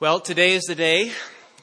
[0.00, 1.12] Well, today is the day.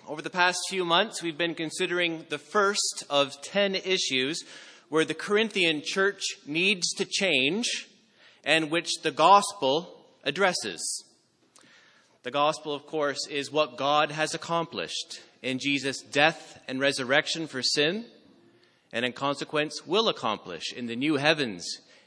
[0.07, 4.43] Over the past few months, we've been considering the first of 10 issues
[4.89, 7.87] where the Corinthian church needs to change
[8.43, 11.03] and which the gospel addresses.
[12.21, 17.63] The gospel, of course, is what God has accomplished in Jesus' death and resurrection for
[17.63, 18.05] sin,
[18.93, 21.65] and in consequence will accomplish in the new heavens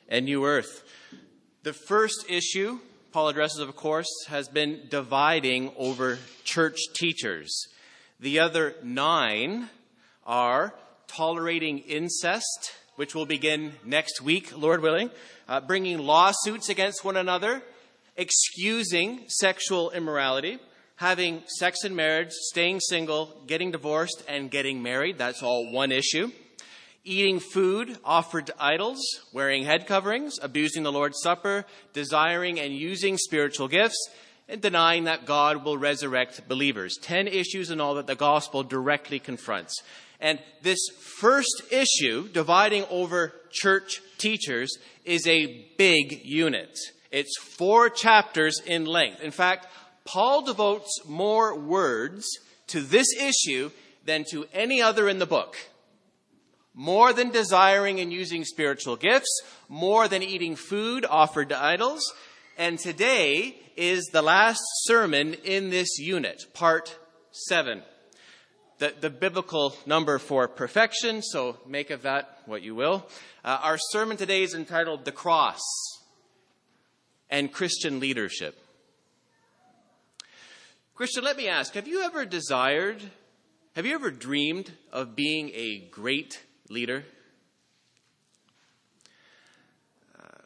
[0.08, 0.84] and new earth.
[1.64, 2.78] The first issue
[3.12, 7.66] Paul addresses, of course, has been dividing over church teachers.
[8.20, 9.68] The other nine
[10.24, 10.74] are
[11.08, 15.10] tolerating incest, which will begin next week, Lord willing,
[15.48, 17.62] uh, bringing lawsuits against one another,
[18.16, 20.60] excusing sexual immorality,
[20.94, 25.18] having sex in marriage, staying single, getting divorced, and getting married.
[25.18, 26.30] That's all one issue
[27.04, 29.00] eating food offered to idols,
[29.32, 34.08] wearing head coverings, abusing the Lord's Supper, desiring and using spiritual gifts,
[34.48, 36.98] and denying that God will resurrect believers.
[37.00, 39.82] Ten issues in all that the gospel directly confronts.
[40.20, 40.80] And this
[41.18, 46.78] first issue, dividing over church teachers, is a big unit.
[47.10, 49.22] It's four chapters in length.
[49.22, 49.66] In fact,
[50.04, 52.26] Paul devotes more words
[52.68, 53.70] to this issue
[54.04, 55.56] than to any other in the book
[56.74, 62.02] more than desiring and using spiritual gifts, more than eating food offered to idols.
[62.56, 66.96] And today is the last sermon in this unit, part
[67.32, 67.82] seven.
[68.78, 73.06] The, the biblical number for perfection, so make of that what you will.
[73.44, 75.60] Uh, our sermon today is entitled The Cross
[77.28, 78.58] and Christian Leadership.
[80.94, 83.02] Christian, let me ask have you ever desired,
[83.74, 87.04] have you ever dreamed of being a great leader.
[90.16, 90.42] Uh,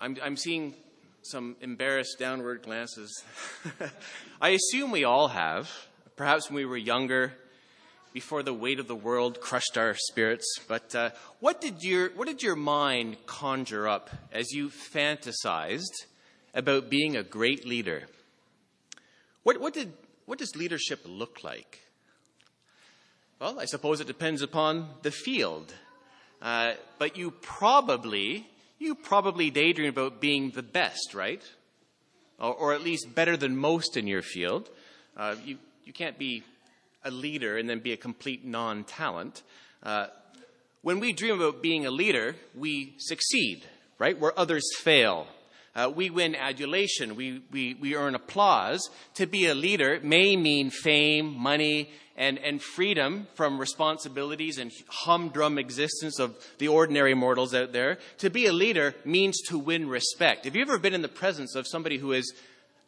[0.00, 0.74] I'm, I'm seeing
[1.22, 3.24] some embarrassed downward glances.
[4.40, 5.70] I assume we all have,
[6.16, 7.32] perhaps when we were younger,
[8.12, 10.46] before the weight of the world crushed our spirits.
[10.68, 11.10] But uh,
[11.40, 16.06] what, did your, what did your mind conjure up as you fantasized
[16.54, 18.04] about being a great leader?
[19.44, 19.92] What, what, did,
[20.26, 21.80] what does leadership look like?
[23.40, 25.72] Well, I suppose it depends upon the field.
[26.42, 28.48] Uh, but you probably,
[28.80, 31.42] you probably daydream about being the best, right?
[32.40, 34.68] Or, or at least better than most in your field.
[35.16, 36.42] Uh, you, you can't be
[37.04, 39.44] a leader and then be a complete non talent.
[39.84, 40.08] Uh,
[40.82, 43.64] when we dream about being a leader, we succeed,
[44.00, 44.18] right?
[44.18, 45.28] Where others fail.
[45.78, 47.14] Uh, we win adulation.
[47.14, 48.90] We, we, we earn applause.
[49.14, 55.56] To be a leader may mean fame, money, and, and freedom from responsibilities and humdrum
[55.56, 57.98] existence of the ordinary mortals out there.
[58.18, 60.46] To be a leader means to win respect.
[60.46, 62.34] Have you ever been in the presence of somebody who is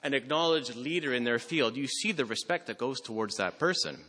[0.03, 1.77] an acknowledged leader in their field?
[1.77, 4.01] You see the respect that goes towards that person.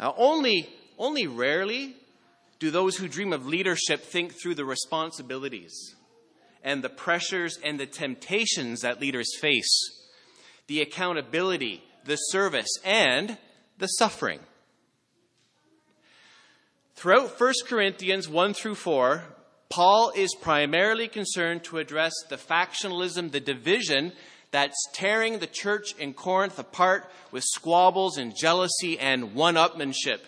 [0.00, 0.66] Uh, only,
[0.96, 1.94] only rarely
[2.58, 5.94] do those who dream of leadership think through the responsibilities
[6.62, 9.70] and the pressures and the temptations that leaders face,
[10.66, 13.38] the accountability, the service, and
[13.78, 14.40] the suffering.
[16.94, 19.22] Throughout 1 Corinthians 1 through 4,
[19.68, 24.12] Paul is primarily concerned to address the factionalism, the division
[24.50, 30.20] that's tearing the church in Corinth apart with squabbles and jealousy and one upmanship.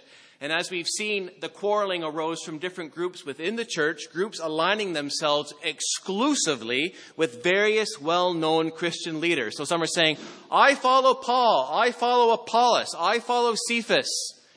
[0.42, 4.94] And as we've seen, the quarreling arose from different groups within the church, groups aligning
[4.94, 9.58] themselves exclusively with various well known Christian leaders.
[9.58, 10.16] So some are saying,
[10.50, 14.08] I follow Paul, I follow Apollos, I follow Cephas,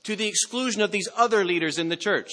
[0.03, 2.31] to the exclusion of these other leaders in the church.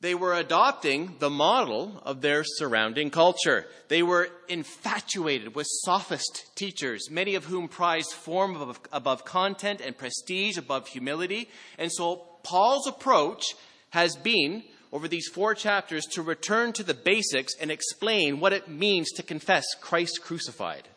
[0.00, 3.66] They were adopting the model of their surrounding culture.
[3.88, 9.96] They were infatuated with sophist teachers, many of whom prized form above, above, content and
[9.96, 11.48] prestige above humility.
[11.78, 13.54] And so Paul's approach
[13.90, 18.68] has been, over these four chapters, to return to the basics and explain what it
[18.68, 20.88] means to confess Christ crucified.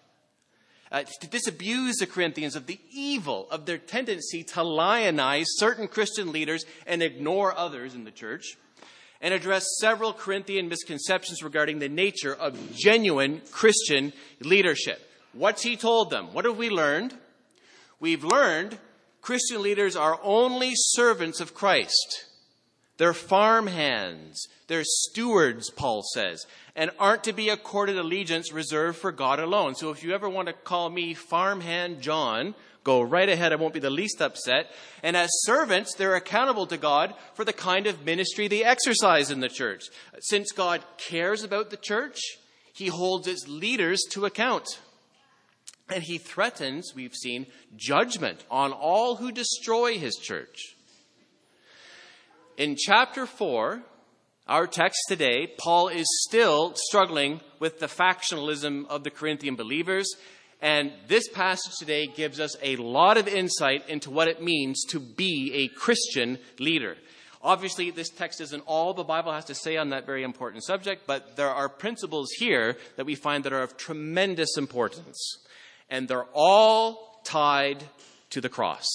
[0.91, 6.31] Uh, to disabuse the Corinthians of the evil of their tendency to lionize certain Christian
[6.31, 8.57] leaders and ignore others in the church
[9.21, 15.01] and address several Corinthian misconceptions regarding the nature of genuine Christian leadership.
[15.33, 16.33] What's he told them?
[16.33, 17.15] What have we learned?
[17.99, 18.77] We've learned
[19.21, 22.25] Christian leaders are only servants of Christ.
[22.97, 24.47] They're farm hands.
[24.67, 26.45] They're stewards, Paul says,
[26.75, 29.75] and aren't to be accorded allegiance reserved for God alone.
[29.75, 33.51] So if you ever want to call me farmhand John, Go right ahead.
[33.51, 34.71] I won't be the least upset.
[35.03, 39.41] And as servants, they're accountable to God for the kind of ministry they exercise in
[39.41, 39.83] the church.
[40.19, 42.19] Since God cares about the church,
[42.73, 44.79] he holds its leaders to account.
[45.89, 50.75] And he threatens, we've seen, judgment on all who destroy his church.
[52.57, 53.81] In chapter 4,
[54.47, 60.07] our text today, Paul is still struggling with the factionalism of the Corinthian believers.
[60.61, 64.99] And this passage today gives us a lot of insight into what it means to
[64.99, 66.97] be a Christian leader.
[67.41, 71.07] Obviously, this text isn't all the Bible has to say on that very important subject,
[71.07, 75.37] but there are principles here that we find that are of tremendous importance.
[75.89, 77.81] And they're all tied
[78.31, 78.85] to the cross.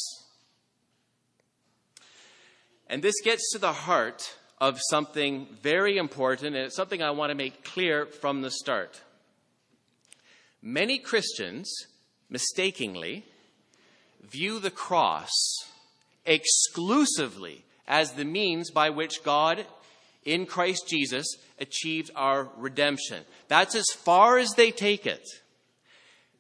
[2.87, 7.31] And this gets to the heart of something very important, and it's something I want
[7.31, 9.01] to make clear from the start.
[10.67, 11.71] Many Christians
[12.31, 13.27] mistakenly
[14.23, 15.31] view the cross
[16.25, 19.67] exclusively as the means by which God
[20.25, 21.27] in Christ Jesus
[21.61, 23.25] achieved our redemption.
[23.49, 25.21] That's as far as they take it.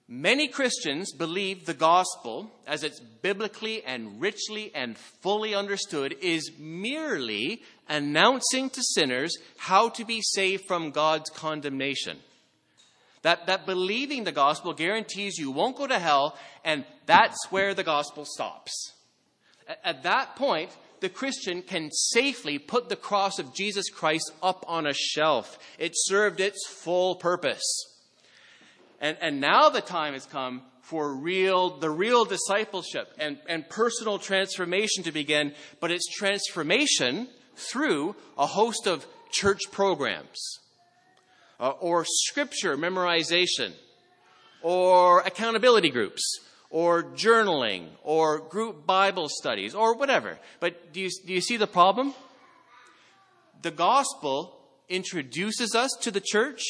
[0.09, 7.61] Many Christians believe the gospel, as it's biblically and richly and fully understood, is merely
[7.91, 12.17] announcing to sinners how to be saved from God's condemnation.
[13.25, 17.82] That, that believing the gospel guarantees you won't go to hell, and that's where the
[17.82, 18.93] gospel stops.
[19.67, 24.67] At, at that point, the Christian can safely put the cross of Jesus Christ up
[24.69, 25.59] on a shelf.
[25.79, 27.65] It served its full purpose.
[29.00, 34.19] And, and now the time has come for real, the real discipleship and, and personal
[34.19, 40.61] transformation to begin, but it's transformation through a host of church programs
[41.61, 43.73] uh, or scripture memorization
[44.62, 46.41] or accountability groups
[46.71, 50.39] or journaling or group Bible studies or whatever.
[50.59, 52.15] But do you, do you see the problem?
[53.62, 54.59] The gospel
[54.89, 56.62] introduces us to the church,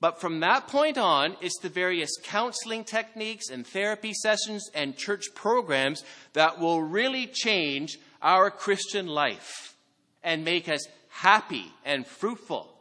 [0.00, 5.26] but from that point on, it's the various counseling techniques and therapy sessions and church
[5.34, 9.76] programs that will really change our Christian life
[10.22, 12.73] and make us happy and fruitful.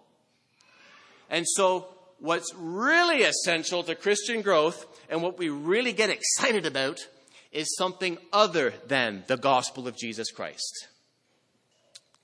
[1.33, 1.87] And so
[2.19, 6.99] what's really essential to Christian growth and what we really get excited about
[7.51, 10.89] is something other than the gospel of Jesus Christ.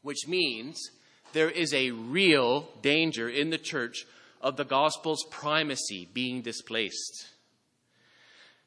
[0.04, 0.92] Which means
[1.34, 4.06] there is a real danger in the church
[4.42, 7.30] of the gospel's primacy being displaced.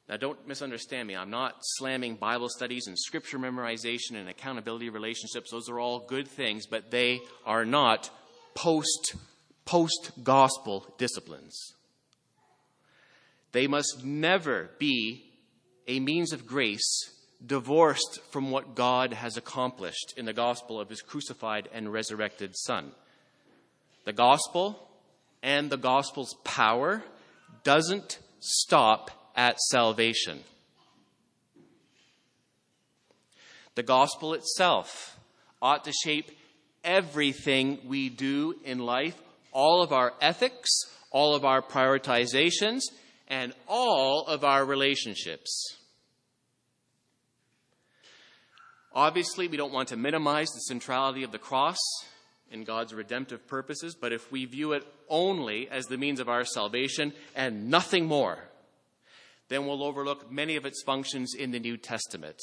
[0.08, 1.14] Now, don't misunderstand me.
[1.14, 5.52] I'm not slamming Bible studies and scripture memorization and accountability relationships.
[5.52, 8.10] Those are all good things, but they are not
[8.54, 9.14] post
[9.64, 11.74] post gospel disciplines.
[13.52, 15.24] They must never be
[15.86, 17.10] a means of grace
[17.44, 22.92] divorced from what God has accomplished in the gospel of his crucified and resurrected Son.
[24.04, 24.88] The gospel
[25.42, 27.02] and the gospel's power
[27.64, 30.40] doesn't stop at salvation.
[33.74, 35.18] The gospel itself
[35.60, 36.30] ought to shape
[36.84, 39.16] everything we do in life
[39.52, 40.68] all of our ethics,
[41.10, 42.80] all of our prioritizations,
[43.28, 45.76] and all of our relationships.
[48.94, 51.78] Obviously, we don't want to minimize the centrality of the cross
[52.50, 56.44] in God's redemptive purposes, but if we view it only as the means of our
[56.44, 58.38] salvation and nothing more,
[59.48, 62.36] then we'll overlook many of its functions in the New Testament.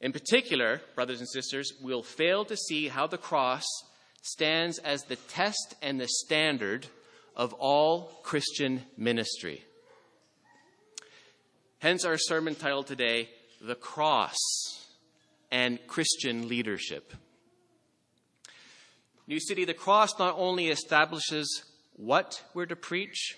[0.00, 3.64] In particular, brothers and sisters, we'll fail to see how the cross
[4.22, 6.86] stands as the test and the standard
[7.36, 9.64] of all Christian ministry.
[11.78, 13.28] Hence, our sermon title today,
[13.60, 14.36] The Cross
[15.50, 17.14] and Christian Leadership.
[19.26, 21.64] New City, the cross not only establishes
[21.96, 23.36] what we're to preach,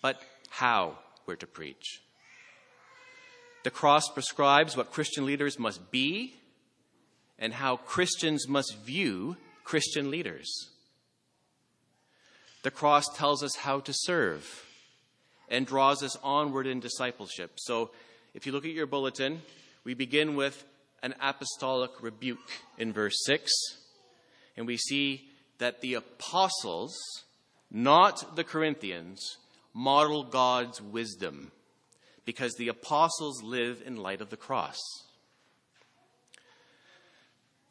[0.00, 2.00] but how we're to preach.
[3.62, 6.34] The cross prescribes what Christian leaders must be
[7.38, 10.70] and how Christians must view Christian leaders.
[12.62, 14.64] The cross tells us how to serve
[15.48, 17.52] and draws us onward in discipleship.
[17.56, 17.90] So
[18.34, 19.42] if you look at your bulletin,
[19.84, 20.64] we begin with
[21.02, 22.38] an apostolic rebuke
[22.78, 23.50] in verse 6,
[24.56, 25.28] and we see
[25.58, 26.96] that the apostles,
[27.70, 29.38] not the Corinthians,
[29.74, 31.50] model God's wisdom
[32.24, 34.78] because the apostles live in light of the cross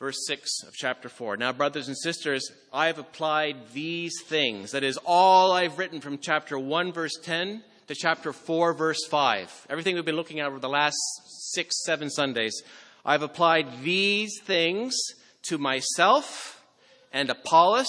[0.02, 1.38] verse 6 of chapter 4.
[1.38, 4.72] Now, brothers and sisters, I have applied these things.
[4.72, 9.68] That is all I've written from chapter 1, verse 10 to chapter 4, verse 5.
[9.70, 10.98] Everything we've been looking at over the last
[11.52, 12.64] six, seven Sundays.
[13.06, 14.98] I've applied these things
[15.44, 16.66] to myself
[17.14, 17.86] and Apollos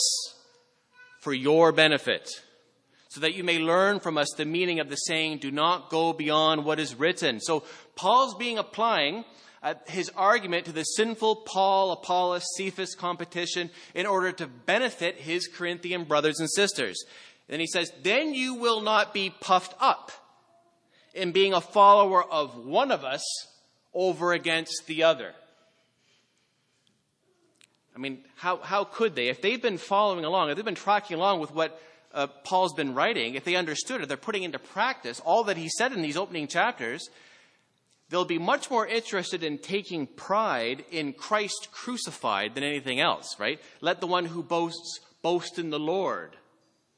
[1.21, 2.29] for your benefit.
[3.09, 6.13] so that you may learn from us the meaning of the saying, do not go
[6.13, 7.41] beyond what is written.
[7.41, 7.65] So
[7.97, 9.25] Paul's being applying
[9.63, 15.47] uh, his argument to the sinful Paul, Apollos, Cephas competition in order to benefit his
[15.47, 17.05] Corinthian brothers and sisters.
[17.49, 20.11] And he says, then you will not be puffed up
[21.15, 23.23] in being a follower of one of us
[23.95, 25.33] over against the other.
[27.95, 29.29] I mean, how, how could they?
[29.29, 31.81] If they've been following along, if they've been tracking along with what
[32.15, 35.69] uh, Paul's been writing, if they understood it, they're putting into practice all that he
[35.69, 37.11] said in these opening chapters,
[38.13, 43.59] they'll be much more interested in taking pride in Christ crucified than anything else, right?
[43.81, 46.37] Let the one who boasts boast in the Lord,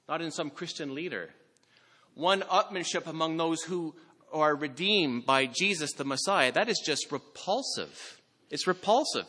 [0.08, 1.30] not in some Christian leader.
[2.14, 3.94] One upmanship among those who
[4.32, 8.20] are redeemed by Jesus the Messiah, that is just repulsive.
[8.50, 9.26] It's repulsive.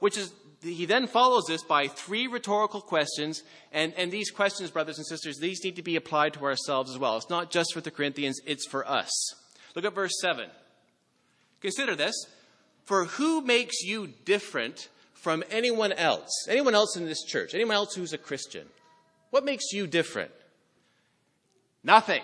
[0.00, 4.98] Which is he then follows this by three rhetorical questions, and, and these questions, brothers
[4.98, 7.16] and sisters, these need to be applied to ourselves as well.
[7.16, 9.10] It's not just for the Corinthians, it's for us.
[9.74, 10.50] Look at verse 7.
[11.60, 12.14] Consider this.
[12.84, 16.46] For who makes you different from anyone else?
[16.48, 17.54] Anyone else in this church?
[17.54, 18.66] Anyone else who's a Christian?
[19.30, 20.30] What makes you different?
[21.84, 22.22] Nothing.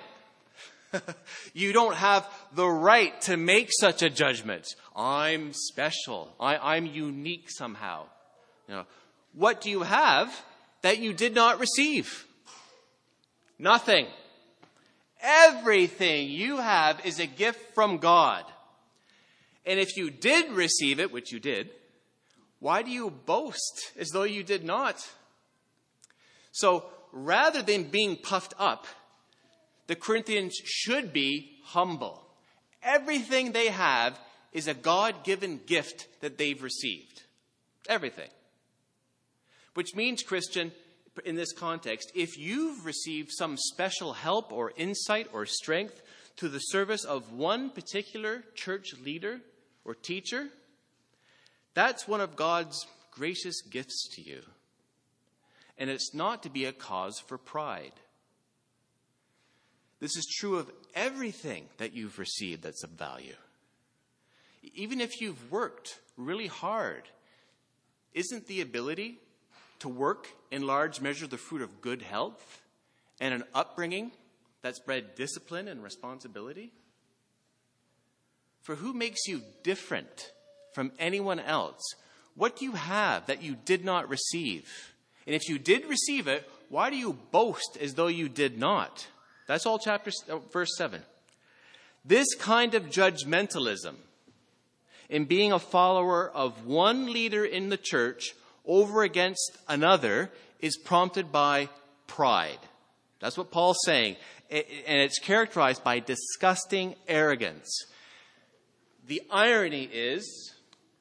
[1.54, 4.66] you don't have the right to make such a judgment.
[4.96, 6.34] I'm special.
[6.40, 8.04] I, am unique somehow.
[8.68, 8.84] You know,
[9.34, 10.32] what do you have
[10.82, 12.24] that you did not receive?
[13.58, 14.06] Nothing.
[15.20, 18.44] Everything you have is a gift from God.
[19.66, 21.70] And if you did receive it, which you did,
[22.60, 25.06] why do you boast as though you did not?
[26.52, 28.86] So rather than being puffed up,
[29.86, 32.24] the Corinthians should be humble.
[32.82, 34.18] Everything they have
[34.52, 37.22] is a God given gift that they've received.
[37.88, 38.28] Everything.
[39.74, 40.72] Which means, Christian,
[41.24, 46.00] in this context, if you've received some special help or insight or strength
[46.36, 49.40] to the service of one particular church leader
[49.84, 50.48] or teacher,
[51.74, 54.42] that's one of God's gracious gifts to you.
[55.76, 57.92] And it's not to be a cause for pride.
[60.00, 63.34] This is true of everything that you've received that's of value.
[64.74, 67.02] Even if you've worked really hard,
[68.12, 69.18] isn't the ability
[69.80, 72.62] to work in large measure the fruit of good health
[73.20, 74.12] and an upbringing
[74.62, 76.72] that's bred discipline and responsibility?
[78.64, 80.32] For who makes you different
[80.72, 81.82] from anyone else?
[82.34, 84.94] What do you have that you did not receive?
[85.26, 89.06] And if you did receive it, why do you boast as though you did not?
[89.46, 91.02] That's all chapter uh, verse 7.
[92.06, 93.96] This kind of judgmentalism
[95.10, 100.30] in being a follower of one leader in the church over against another
[100.60, 101.68] is prompted by
[102.06, 102.58] pride.
[103.20, 104.16] That's what Paul's saying.
[104.50, 107.84] And it's characterized by disgusting arrogance.
[109.06, 110.52] The irony is,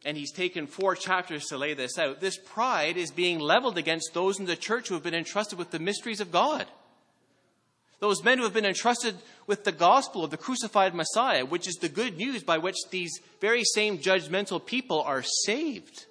[0.03, 4.13] and he's taken four chapters to lay this out, this pride is being leveled against
[4.13, 6.65] those in the church who have been entrusted with the mysteries of God.
[7.99, 9.15] Those men who have been entrusted
[9.47, 13.21] with the gospel of the crucified Messiah, which is the good news by which these
[13.39, 16.05] very same judgmental people are saved.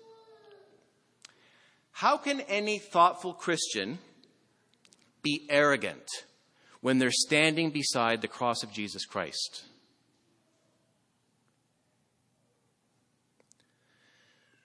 [1.91, 3.99] How can any thoughtful Christian
[5.23, 6.09] be arrogant
[6.81, 9.65] when they're standing beside the cross of Jesus Christ?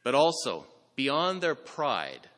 [0.07, 2.29] But also, beyond their pride,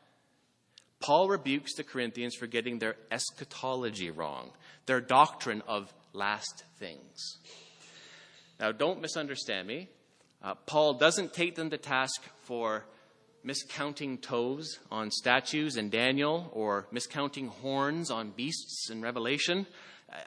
[1.00, 4.50] Paul rebukes the Corinthians for getting their eschatology wrong,
[4.88, 7.38] their doctrine of last things.
[8.60, 9.88] Now, don't misunderstand me.
[10.42, 12.86] Uh, Paul doesn't take them to task for
[13.46, 19.68] miscounting toes on statues in Daniel or miscounting horns on beasts in Revelation.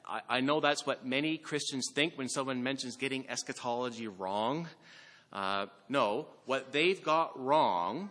[0.07, 4.69] I, I, know that's what many Christians think when someone mentions getting eschatology wrong.
[5.33, 8.11] Uh, no, what they've got wrong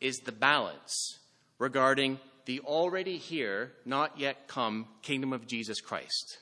[0.00, 1.18] is the balance
[1.58, 6.38] regarding the already here, not yet come kingdom of Jesus Christ.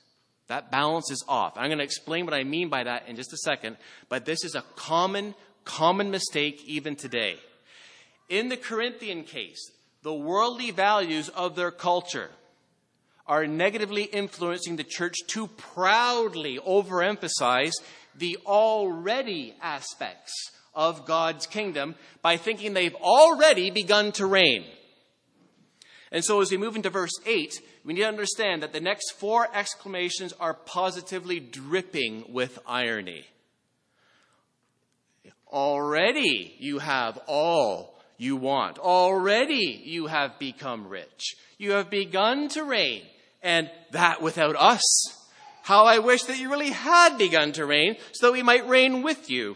[0.48, 1.52] That balance is off.
[1.56, 3.76] I'm going to explain what I mean by that in just a second,
[4.08, 5.34] but this is a common,
[5.64, 7.36] common mistake even today.
[8.28, 9.70] In the Corinthian case,
[10.02, 12.30] the worldly values of their culture
[13.26, 17.74] are negatively influencing the church to proudly overemphasize
[18.18, 20.32] the already aspects
[20.74, 24.64] of God's kingdom by thinking they've already begun to reign.
[26.10, 29.12] And so as we move into verse 8, we need to understand that the next
[29.12, 33.24] four exclamations are positively dripping with irony.
[35.48, 38.78] Already you have all you want.
[38.78, 41.36] Already you have become rich.
[41.56, 43.02] You have begun to reign.
[43.40, 44.82] and that without us.
[45.68, 49.02] How I wish that you really had begun to reign so that we might reign
[49.02, 49.54] with you.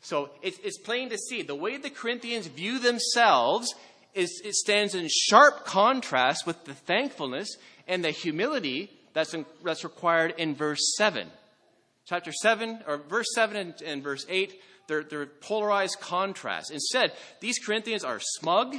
[0.00, 3.76] So it's, it's plain to see the way the Corinthians view themselves
[4.12, 9.84] is it stands in sharp contrast with the thankfulness and the humility that's, in, that's
[9.84, 11.28] required in verse 7.
[12.04, 16.70] Chapter 7, or verse 7 and, and verse 8, they're, they're polarized contrasts.
[16.72, 18.74] Instead, these Corinthians are smug,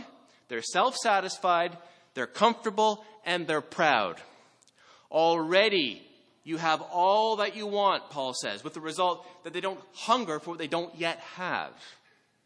[0.50, 1.78] they're self satisfied,
[2.14, 4.18] they're comfortable, and they're proud.
[5.10, 6.08] Already
[6.50, 10.40] you have all that you want, Paul says, with the result that they don't hunger
[10.40, 11.72] for what they don't yet have.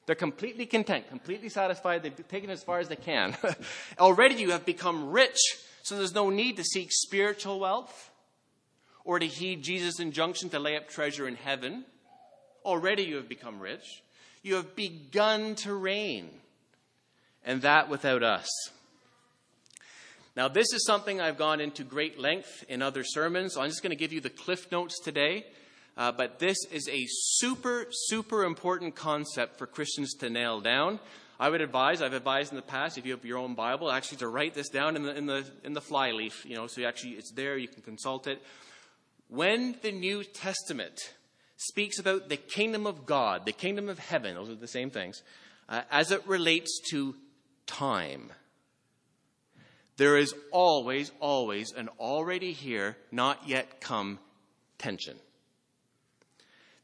[0.06, 2.04] They're completely content, completely satisfied.
[2.04, 3.38] They've taken as far as they can.
[4.00, 5.40] Already you have become rich,
[5.84, 8.12] so there's no need to seek spiritual wealth
[9.06, 11.86] or to heed Jesus' injunction to lay up treasure in heaven.
[12.66, 14.04] Already you have become rich.
[14.42, 16.30] You have begun to reign,
[17.46, 18.50] and that without us.
[20.36, 23.54] Now, this is something I've gone into great length in other sermons.
[23.54, 25.46] So I'm just going to give you the cliff notes today.
[25.96, 31.00] Uh, but this is a super, super important concept for Christians to nail down.
[31.40, 34.20] I would advise, I've advised in the past, if you have your own Bible, actually
[34.20, 37.12] to write this down in the, in the, in the flyleaf, you know, so actually
[37.12, 38.42] it's there, you can consult it.
[39.30, 41.00] When the New Testament
[41.58, 45.22] speaks about the kingdom of God, the kingdom of heaven, those are the same things,
[45.70, 47.16] uh, as it relates to
[47.66, 48.32] time,
[49.98, 54.20] there is always, always an already here, not yet come
[54.78, 55.18] tension.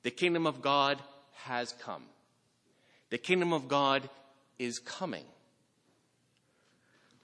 [0.04, 1.00] The kingdom of God
[1.34, 2.04] has come.
[3.10, 4.10] The kingdom of God
[4.60, 5.26] is coming.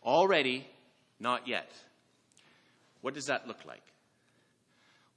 [0.04, 0.68] Already,
[1.20, 1.72] not yet.
[3.02, 3.84] What does that look like?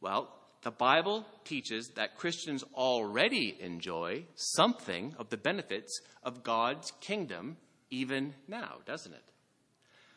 [0.00, 0.28] Well,
[0.62, 7.56] the Bible teaches that Christians already enjoy something of the benefits of God's kingdom
[7.90, 9.24] even now, doesn't it?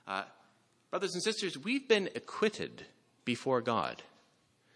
[0.08, 0.24] Uh,
[0.91, 2.86] brothers and sisters, we've been acquitted
[3.25, 4.01] before God.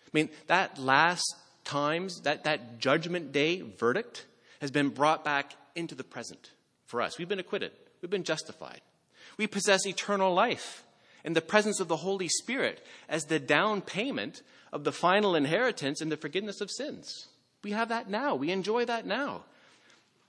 [0.06, 4.26] I mean, that last times, that, that judgment day verdict
[4.62, 6.52] has been brought back into the present
[6.86, 7.18] for us.
[7.18, 8.82] We've been acquitted, we've been justified.
[9.38, 10.84] We possess eternal life
[11.26, 16.00] in the presence of the Holy Spirit as the down payment of the final inheritance
[16.00, 17.28] and the forgiveness of sins.
[17.64, 18.36] We have that now.
[18.36, 19.44] We enjoy that now.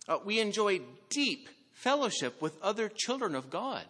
[0.09, 3.85] Uh, we enjoy deep fellowship with other children of God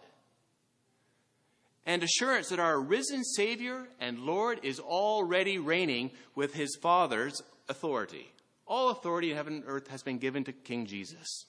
[1.87, 8.29] and assurance that our risen Savior and Lord is already reigning with his Father's authority.
[8.67, 11.45] All authority in heaven and earth has been given to King Jesus.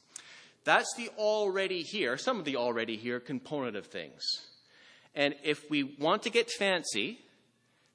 [0.63, 4.23] That's the already here, some of the already here component of things.
[5.13, 7.19] And if we want to get fancy,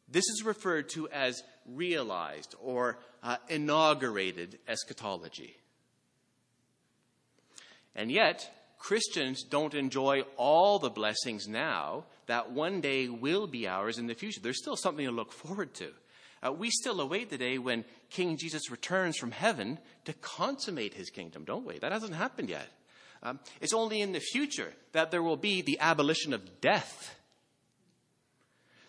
[0.10, 5.56] this is referred to as realized or uh, inaugurated eschatology.
[7.96, 13.98] And yet, Christians don't enjoy all the blessings now that one day will be ours
[13.98, 14.42] in the future.
[14.42, 15.92] There's still something to look forward to.
[16.46, 21.10] Uh, we still await the day when King Jesus returns from heaven to consummate his
[21.10, 21.80] kingdom, don't we?
[21.80, 22.68] That hasn't happened yet.
[23.22, 27.18] Um, it's only in the future that there will be the abolition of death,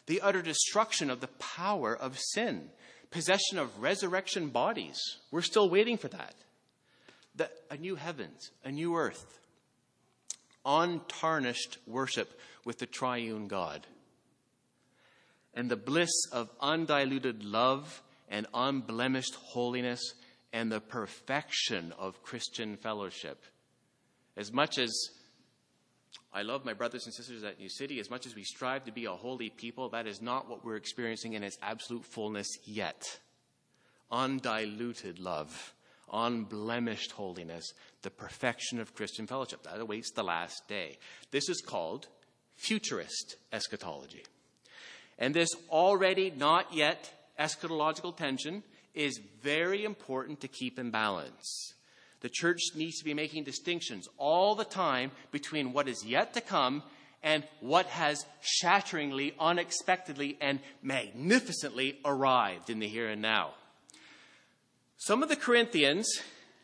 [0.07, 2.71] the utter destruction of the power of sin,
[3.13, 4.99] possession of resurrection bodies.
[5.31, 6.35] We're still waiting for that.
[7.37, 9.39] The, a new heavens, a new earth,
[10.67, 13.87] untarnished worship with the triune God.
[15.55, 20.01] And the bliss of undiluted love and unblemished holiness
[20.53, 23.45] and the perfection of Christian fellowship.
[24.37, 24.93] As much as
[26.33, 28.93] I love my brothers and sisters at New City, as much as we strive to
[28.93, 33.21] be a holy people, that is not what we're experiencing in its absolute fullness yet.
[34.11, 35.75] Undiluted love
[36.13, 37.73] unblemished holiness,
[38.03, 39.63] the perfection of Christian fellowship.
[39.65, 40.99] That awaits the last day.
[41.31, 42.09] This is called
[42.57, 44.25] futurist eschatology.
[45.19, 48.63] And this already not yet eschatological tension
[48.95, 51.75] is very important to keep in balance.
[52.21, 56.41] The church needs to be making distinctions all the time between what is yet to
[56.41, 56.83] come
[57.23, 63.53] and what has shatteringly, unexpectedly, and magnificently arrived in the here and now.
[64.97, 66.09] Some of the Corinthians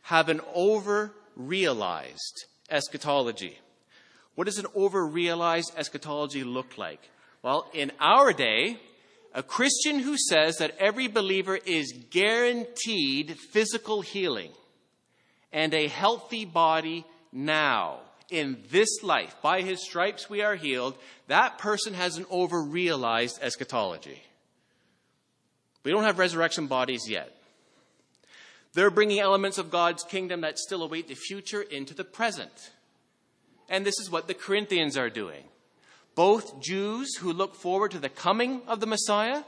[0.03, 3.59] have an over realized eschatology.
[4.41, 7.11] What does an over realized eschatology look like?
[7.43, 8.79] Well, in our day,
[9.35, 14.51] a Christian who says that every believer is guaranteed physical healing
[15.53, 17.99] and a healthy body now
[18.31, 23.39] in this life, by his stripes we are healed, that person has an over realized
[23.43, 24.23] eschatology.
[25.85, 27.31] We don't have resurrection bodies yet.
[28.73, 32.71] They're bringing elements of God's kingdom that still await the future into the present.
[33.71, 35.45] And this is what the Corinthians are doing.
[36.15, 39.45] Both Jews who look forward to the coming of the Messiah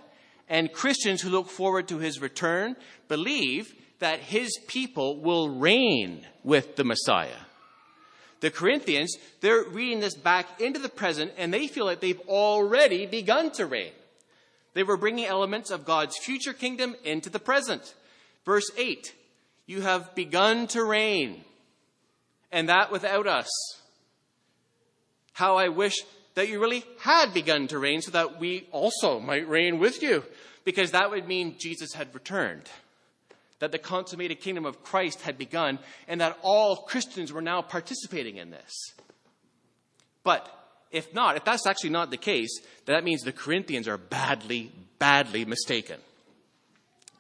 [0.49, 2.77] and Christians who look forward to his return
[3.09, 7.37] believe that his people will reign with the Messiah.
[8.41, 13.07] The Corinthians, they're reading this back into the present and they feel like they've already
[13.07, 13.93] begun to reign.
[14.75, 17.95] They were bringing elements of God's future kingdom into the present.
[18.45, 19.15] Verse 8,
[19.67, 21.45] you have begun to reign,
[22.51, 23.49] and that without us.
[25.33, 25.95] How I wish
[26.35, 30.25] that you really had begun to reign so that we also might reign with you,
[30.65, 32.71] because that would mean Jesus had returned,
[33.59, 38.37] that the consummated kingdom of Christ had begun, and that all Christians were now participating
[38.37, 38.93] in this.
[40.25, 40.49] But
[40.91, 45.45] if not, if that's actually not the case, that means the Corinthians are badly, badly
[45.45, 45.99] mistaken.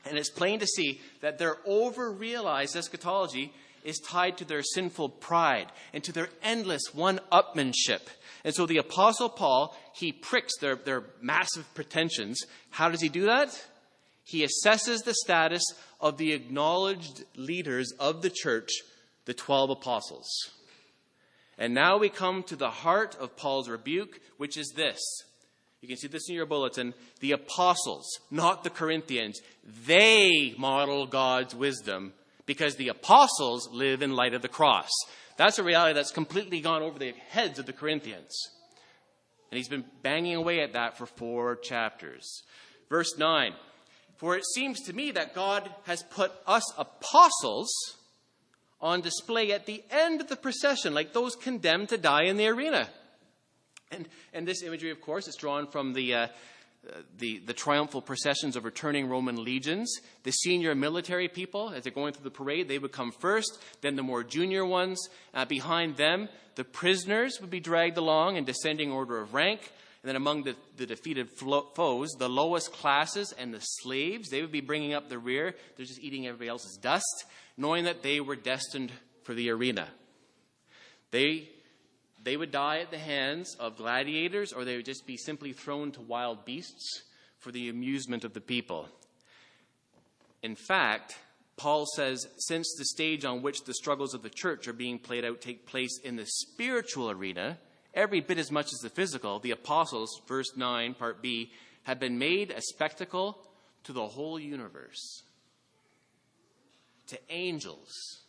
[0.04, 3.52] And it's plain to see that their over realized eschatology
[3.84, 8.00] is tied to their sinful pride and to their endless one upmanship.
[8.44, 12.40] And so the Apostle Paul, he pricks their, their massive pretensions.
[12.70, 13.66] How does he do that?
[14.24, 15.64] He assesses the status
[16.00, 18.70] of the acknowledged leaders of the church,
[19.24, 20.28] the 12 apostles.
[21.58, 25.00] And now we come to the heart of Paul's rebuke, which is this.
[25.80, 26.94] You can see this in your bulletin.
[27.20, 29.40] The apostles, not the Corinthians,
[29.86, 32.12] they model God's wisdom
[32.46, 34.90] because the apostles live in light of the cross.
[35.36, 38.34] That's a reality that's completely gone over the heads of the Corinthians.
[39.50, 42.42] And he's been banging away at that for four chapters.
[42.88, 43.52] Verse 9
[44.16, 47.70] For it seems to me that God has put us apostles
[48.80, 52.48] on display at the end of the procession, like those condemned to die in the
[52.48, 52.88] arena.
[53.92, 56.26] And, and this imagery, of course, is drawn from the, uh,
[57.18, 60.00] the, the triumphal processions of returning Roman legions.
[60.24, 63.96] The senior military people, as they're going through the parade, they would come first, then
[63.96, 65.00] the more junior ones.
[65.32, 69.60] Uh, behind them, the prisoners would be dragged along in descending order of rank.
[70.02, 74.40] And then among the, the defeated flo- foes, the lowest classes and the slaves, they
[74.40, 75.54] would be bringing up the rear.
[75.76, 77.24] They're just eating everybody else's dust
[77.56, 78.92] knowing that they were destined
[79.22, 79.88] for the arena.
[81.10, 81.50] They,
[82.22, 85.92] they would die at the hands of gladiators, or they would just be simply thrown
[85.92, 87.02] to wild beasts
[87.38, 88.88] for the amusement of the people.
[90.42, 91.16] In fact,
[91.56, 95.24] Paul says, since the stage on which the struggles of the church are being played
[95.24, 97.58] out take place in the spiritual arena,
[97.94, 101.52] every bit as much as the physical, the apostles, verse 9, part B,
[101.84, 103.38] have been made a spectacle
[103.84, 105.22] to the whole universe
[107.08, 108.22] to angels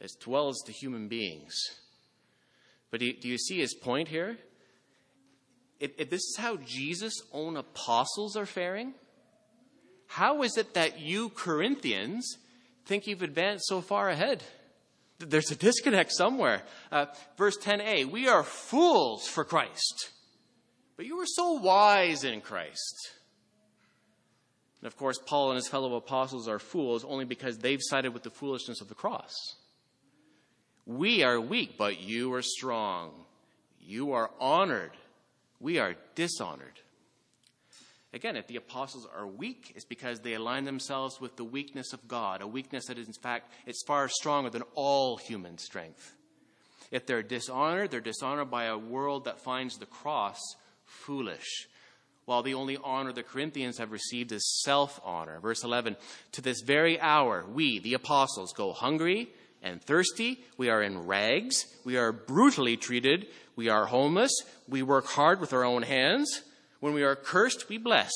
[0.00, 1.79] as well as to human beings.
[2.90, 4.36] But do you, do you see his point here?
[5.78, 8.94] If, if this is how Jesus' own apostles are faring,
[10.06, 12.36] how is it that you Corinthians
[12.84, 14.42] think you've advanced so far ahead?
[15.18, 16.62] There's a disconnect somewhere.
[16.90, 20.10] Uh, verse 10a We are fools for Christ,
[20.96, 23.10] but you were so wise in Christ.
[24.80, 28.22] And of course, Paul and his fellow apostles are fools only because they've sided with
[28.22, 29.34] the foolishness of the cross.
[30.86, 33.12] We are weak, but you are strong.
[33.80, 34.92] You are honored.
[35.60, 36.80] We are dishonored.
[38.12, 42.08] Again, if the apostles are weak, it's because they align themselves with the weakness of
[42.08, 46.16] God, a weakness that is, in fact, it's far stronger than all human strength.
[46.90, 50.40] If they're dishonored, they're dishonored by a world that finds the cross
[50.84, 51.68] foolish
[52.30, 55.40] while the only honor the Corinthians have received is self honor.
[55.40, 55.96] Verse 11
[56.32, 59.28] To this very hour, we, the apostles, go hungry
[59.62, 60.40] and thirsty.
[60.56, 61.66] We are in rags.
[61.84, 63.26] We are brutally treated.
[63.56, 64.32] We are homeless.
[64.68, 66.42] We work hard with our own hands.
[66.80, 68.12] When we are cursed, we bless.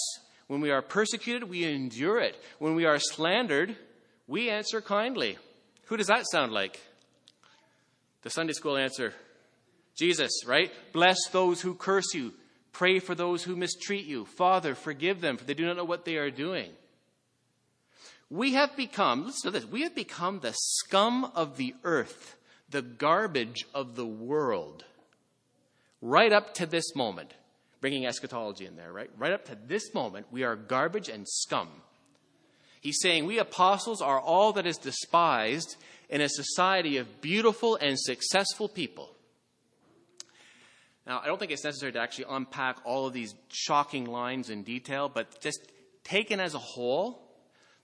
[0.47, 2.37] When we are persecuted, we endure it.
[2.59, 3.77] When we are slandered,
[4.27, 5.39] we answer kindly.
[5.87, 6.81] Who does that sound like?
[8.23, 9.13] The Sunday school answer
[9.97, 10.73] Jesus, right?
[10.93, 12.33] Bless those who curse you.
[12.73, 14.25] Pray for those who mistreat you.
[14.25, 16.71] Father, forgive them, for they do not know what they are doing.
[18.35, 22.35] We have become, listen to this, we have become the scum of the earth,
[22.68, 24.85] the garbage of the world.
[26.03, 27.33] Right up to this moment,
[27.81, 29.09] bringing eschatology in there, right?
[29.16, 31.68] Right up to this moment, we are garbage and scum.
[32.81, 35.77] He's saying we apostles are all that is despised
[36.09, 39.14] in a society of beautiful and successful people.
[41.07, 44.64] Now, I don't think it's necessary to actually unpack all of these shocking lines in
[44.64, 45.70] detail, but just
[46.03, 47.24] taken as a whole,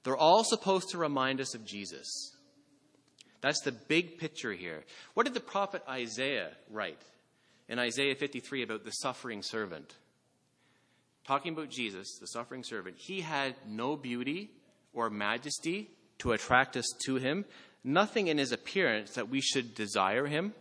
[0.04, 2.36] they're all supposed to remind us of Jesus.
[3.40, 4.84] That's the big picture here.
[5.14, 7.00] What did the prophet Isaiah write
[7.68, 9.94] in Isaiah 53 about the suffering servant?
[11.26, 14.50] Talking about Jesus, the suffering servant, he had no beauty
[14.92, 17.44] or majesty to attract us to him,
[17.84, 20.54] nothing in his appearance that we should desire him.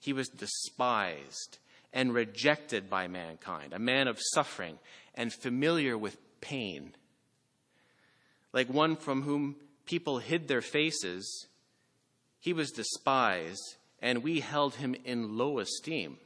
[0.00, 1.58] He was despised
[1.92, 4.78] and rejected by mankind, a man of suffering
[5.14, 6.94] and familiar with pain.
[8.54, 11.48] Like one from whom people hid their faces,
[12.38, 16.18] he was despised, and we held him in low esteem.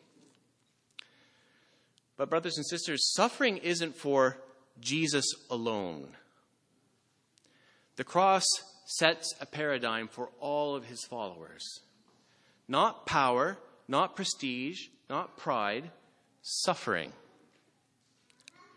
[2.19, 4.37] But, brothers and sisters, suffering isn't for
[4.79, 6.09] Jesus alone.
[7.97, 8.45] The cross
[8.85, 11.81] sets a paradigm for all of his followers.
[12.69, 13.57] Not power,
[13.88, 15.91] not prestige, not pride,
[16.43, 17.12] suffering.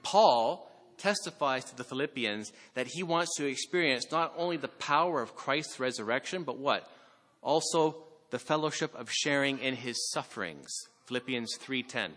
[0.03, 0.70] Paul
[1.01, 5.79] testifies to the Philippians that he wants to experience not only the power of Christ's
[5.79, 6.89] resurrection, but what?
[7.41, 10.71] Also the fellowship of sharing in his sufferings.
[11.05, 12.13] Philippians 3:10.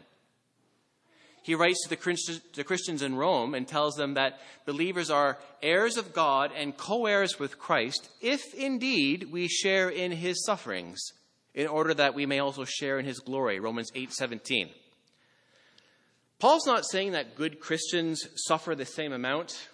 [1.43, 6.15] He writes to the Christians in Rome and tells them that believers are heirs of
[6.15, 11.13] God and co heirs with Christ if indeed we share in his sufferings,
[11.53, 13.61] in order that we may also share in his glory.
[13.61, 14.71] Romans 8 17.
[16.39, 19.69] Paul's not saying that good Christians suffer the same amount,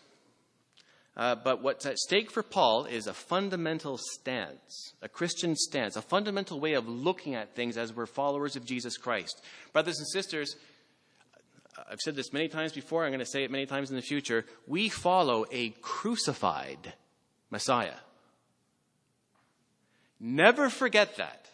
[1.16, 6.02] uh, but what's at stake for Paul is a fundamental stance, a Christian stance, a
[6.02, 9.42] fundamental way of looking at things as we're followers of Jesus Christ.
[9.72, 10.56] Brothers and sisters,
[11.90, 14.02] I've said this many times before, I'm going to say it many times in the
[14.02, 14.44] future.
[14.66, 16.92] We follow a crucified
[17.50, 17.96] Messiah.
[20.20, 21.49] Never forget that.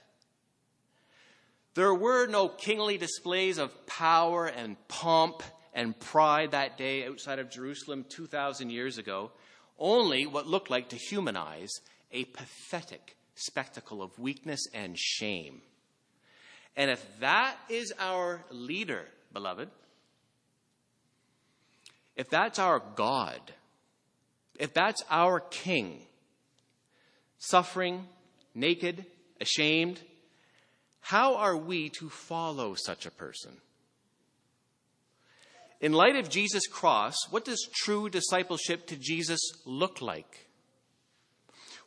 [1.76, 5.42] There were no kingly displays of power and pomp
[5.74, 9.30] and pride that day outside of Jerusalem 2,000 years ago,
[9.78, 11.70] only what looked like to human eyes,
[12.10, 15.60] a pathetic spectacle of weakness and shame.
[16.78, 19.68] And if that is our leader, beloved,
[22.16, 23.52] if that's our God,
[24.58, 26.00] if that's our King,
[27.36, 28.06] suffering,
[28.54, 29.04] naked,
[29.42, 30.00] ashamed,
[31.06, 33.52] how are we to follow such a person?
[35.80, 40.48] In light of Jesus' cross, what does true discipleship to Jesus look like?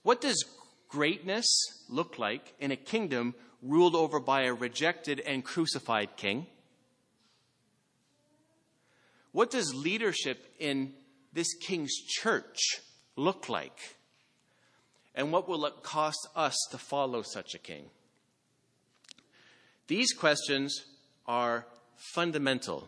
[0.03, 0.45] What does
[0.87, 1.45] greatness
[1.89, 6.47] look like in a kingdom ruled over by a rejected and crucified king?
[9.33, 10.93] What does leadership in
[11.33, 12.57] this king's church
[13.17, 13.97] look like?
[15.13, 17.89] And what will it cost us to follow such a king?
[19.89, 20.85] These questions
[21.25, 21.65] are
[22.13, 22.87] fundamental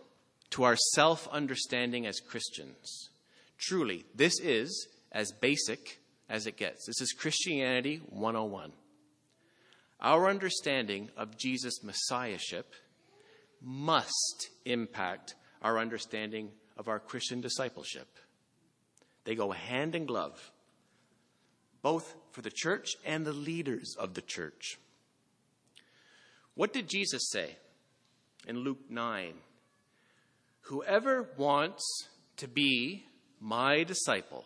[0.51, 3.09] to our self understanding as Christians.
[3.57, 6.85] Truly, this is as basic as it gets.
[6.85, 8.71] This is Christianity 101.
[9.99, 12.71] Our understanding of Jesus' messiahship
[13.59, 15.33] must impact
[15.63, 18.15] our understanding of our Christian discipleship.
[19.23, 20.51] They go hand in glove,
[21.81, 24.77] both for the church and the leaders of the church.
[26.55, 27.55] What did Jesus say
[28.47, 29.33] in Luke 9?
[30.65, 31.83] Whoever wants
[32.37, 33.05] to be
[33.39, 34.45] my disciple,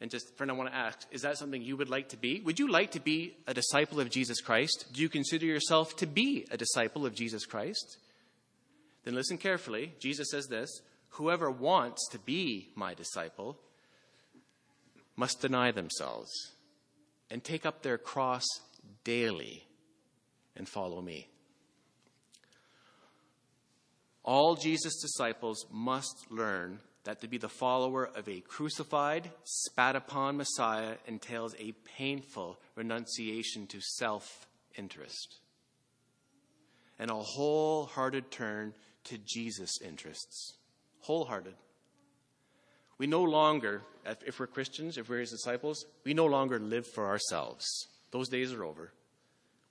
[0.00, 2.40] and just, friend, I want to ask, is that something you would like to be?
[2.40, 4.86] Would you like to be a disciple of Jesus Christ?
[4.92, 7.96] Do you consider yourself to be a disciple of Jesus Christ?
[9.04, 9.94] Then listen carefully.
[10.00, 10.70] Jesus says this
[11.10, 13.58] Whoever wants to be my disciple
[15.16, 16.30] must deny themselves
[17.30, 18.44] and take up their cross
[19.04, 19.64] daily
[20.56, 21.28] and follow me.
[24.22, 30.38] All Jesus' disciples must learn that to be the follower of a crucified, spat upon
[30.38, 35.36] Messiah entails a painful renunciation to self interest
[36.98, 38.72] and a wholehearted turn
[39.04, 40.54] to Jesus' interests.
[41.00, 41.54] Wholehearted.
[42.96, 43.82] We no longer,
[44.24, 47.66] if we're Christians, if we're his disciples, we no longer live for ourselves.
[48.12, 48.92] Those days are over.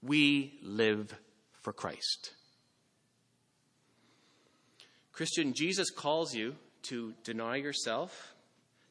[0.05, 1.15] We live
[1.61, 2.33] for Christ.
[5.11, 8.33] Christian, Jesus calls you to deny yourself,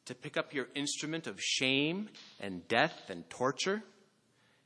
[0.05, 3.83] to pick up your instrument of shame and death and torture,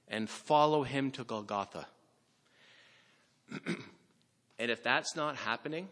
[0.07, 1.87] and follow him to Golgotha.
[4.59, 5.87] And if that's not happening,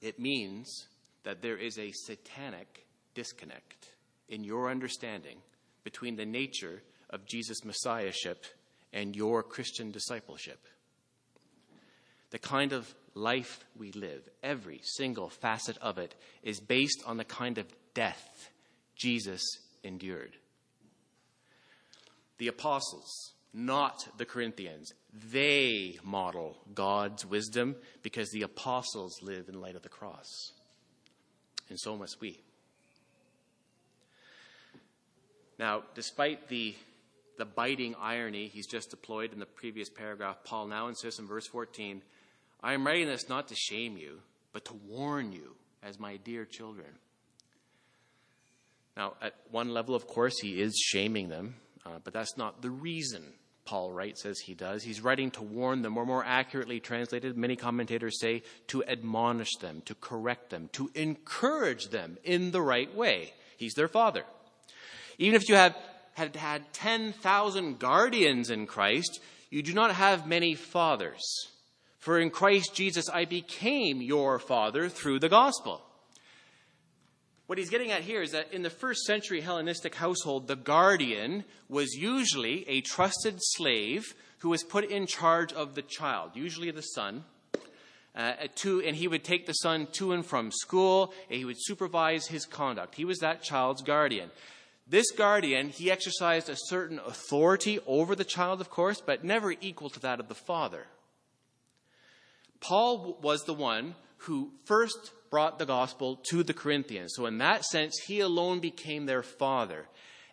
[0.00, 0.86] it means
[1.24, 3.96] that there is a satanic disconnect
[4.28, 5.38] in your understanding
[5.82, 8.44] between the nature of Jesus' messiahship
[8.96, 10.58] and your Christian discipleship.
[12.30, 17.24] The kind of life we live, every single facet of it, is based on the
[17.24, 18.50] kind of death
[18.96, 19.42] Jesus
[19.84, 20.32] endured.
[22.38, 24.94] The apostles, not the Corinthians.
[25.30, 30.52] They model God's wisdom because the apostles live in light of the cross.
[31.68, 32.40] And so must we.
[35.58, 36.74] Now, despite the
[37.38, 41.46] the biting irony he's just deployed in the previous paragraph, Paul now insists in verse
[41.46, 42.02] 14
[42.62, 44.20] I am writing this not to shame you,
[44.52, 46.88] but to warn you as my dear children.
[48.96, 52.70] Now, at one level, of course, he is shaming them, uh, but that's not the
[52.70, 53.22] reason
[53.66, 54.82] Paul writes as he does.
[54.82, 59.82] He's writing to warn them, or more accurately translated, many commentators say to admonish them,
[59.84, 63.34] to correct them, to encourage them in the right way.
[63.58, 64.24] He's their father.
[65.18, 65.76] Even if you have
[66.16, 71.22] had had 10,000 guardians in Christ, you do not have many fathers.
[71.98, 75.82] For in Christ Jesus I became your father through the gospel.
[77.46, 81.44] What he's getting at here is that in the first century Hellenistic household, the guardian
[81.68, 86.80] was usually a trusted slave who was put in charge of the child, usually the
[86.80, 87.24] son.
[88.14, 91.58] Uh, to, and he would take the son to and from school, and he would
[91.58, 92.94] supervise his conduct.
[92.94, 94.30] He was that child's guardian.
[94.86, 99.90] This guardian, he exercised a certain authority over the child, of course, but never equal
[99.90, 100.86] to that of the father.
[102.60, 107.12] Paul was the one who first brought the gospel to the Corinthians.
[107.16, 109.86] So, in that sense, he alone became their father.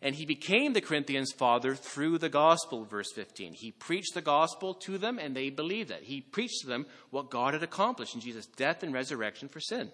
[0.03, 3.53] And he became the Corinthians' father through the gospel, verse 15.
[3.53, 6.03] He preached the gospel to them, and they believed it.
[6.03, 9.91] He preached to them what God had accomplished in Jesus' death and resurrection for sin.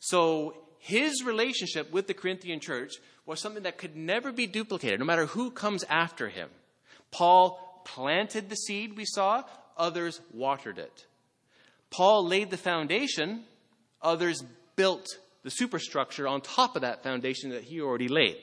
[0.00, 2.94] So, his relationship with the Corinthian church
[3.26, 6.48] was something that could never be duplicated, no matter who comes after him.
[7.10, 9.44] Paul planted the seed, we saw,
[9.76, 11.06] others watered it.
[11.90, 13.44] Paul laid the foundation,
[14.02, 14.42] others
[14.76, 15.06] built
[15.42, 18.36] the superstructure on top of that foundation that he already laid.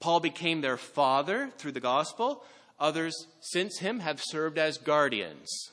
[0.00, 2.42] Paul became their father through the gospel.
[2.80, 5.70] Others since him have served as guardians.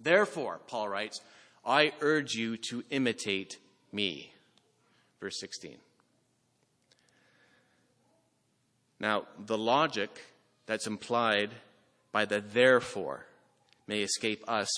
[0.00, 1.20] Therefore, Paul writes,
[1.64, 3.58] I urge you to imitate
[3.92, 4.31] me.
[5.22, 5.76] Verse 16.
[8.98, 10.10] Now, the logic
[10.66, 11.50] that's implied
[12.10, 13.26] by the therefore
[13.86, 14.68] may escape us,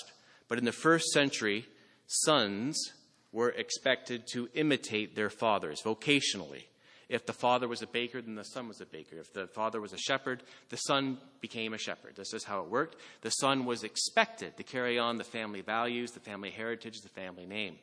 [0.47, 1.65] but in the first century,
[2.05, 2.93] sons
[3.31, 6.65] were expected to imitate their fathers vocationally.
[7.09, 9.17] If the father was a baker, then the son was a baker.
[9.17, 12.17] If the father was a shepherd, the son became a shepherd.
[12.17, 12.97] This is how it worked.
[13.21, 17.47] The son was expected to carry on the family values, the family heritage, the family
[17.47, 17.77] name.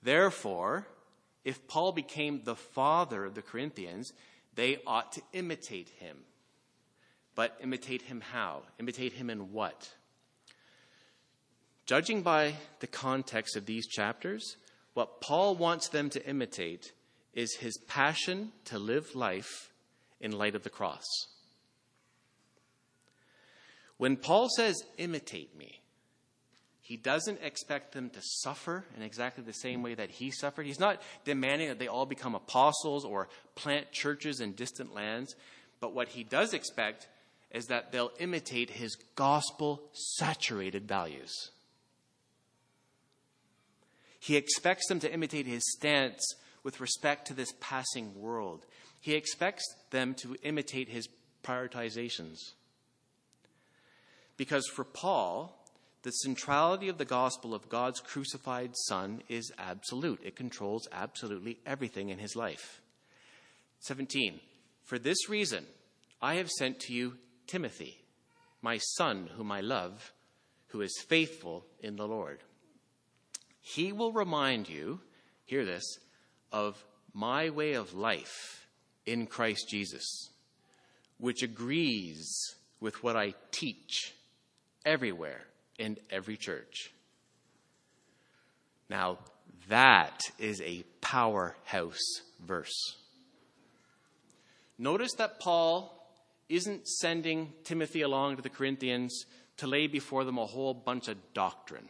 [0.00, 0.86] Therefore,
[1.48, 4.12] if Paul became the father of the Corinthians,
[4.54, 6.18] they ought to imitate him.
[7.34, 8.64] But imitate him how?
[8.78, 9.88] Imitate him in what?
[11.86, 14.58] Judging by the context of these chapters,
[14.92, 16.92] what Paul wants them to imitate
[17.32, 19.72] is his passion to live life
[20.20, 21.06] in light of the cross.
[23.96, 25.80] When Paul says, imitate me,
[26.88, 30.64] he doesn't expect them to suffer in exactly the same way that he suffered.
[30.64, 35.34] He's not demanding that they all become apostles or plant churches in distant lands.
[35.80, 37.06] But what he does expect
[37.50, 41.50] is that they'll imitate his gospel saturated values.
[44.18, 48.64] He expects them to imitate his stance with respect to this passing world.
[48.98, 51.06] He expects them to imitate his
[51.44, 52.38] prioritizations.
[54.38, 55.57] Because for Paul,
[56.02, 60.20] the centrality of the gospel of God's crucified Son is absolute.
[60.22, 62.80] It controls absolutely everything in his life.
[63.80, 64.40] 17.
[64.84, 65.66] For this reason,
[66.22, 67.14] I have sent to you
[67.46, 67.98] Timothy,
[68.62, 70.12] my son, whom I love,
[70.68, 72.40] who is faithful in the Lord.
[73.60, 75.00] He will remind you,
[75.44, 75.98] hear this,
[76.52, 78.66] of my way of life
[79.04, 80.30] in Christ Jesus,
[81.18, 84.14] which agrees with what I teach
[84.86, 86.92] everywhere in every church.
[88.90, 89.18] Now,
[89.68, 92.96] that is a powerhouse verse.
[94.78, 95.94] Notice that Paul
[96.48, 99.26] isn't sending Timothy along to the Corinthians
[99.58, 101.88] to lay before them a whole bunch of doctrine.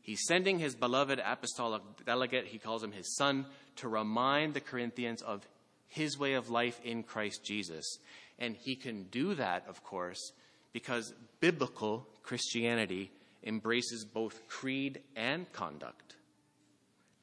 [0.00, 3.44] He's sending his beloved apostolic delegate, he calls him his son,
[3.76, 5.46] to remind the Corinthians of
[5.86, 7.98] his way of life in Christ Jesus.
[8.38, 10.32] And he can do that, of course,
[10.72, 13.10] because biblical Christianity
[13.44, 16.14] embraces both creed and conduct,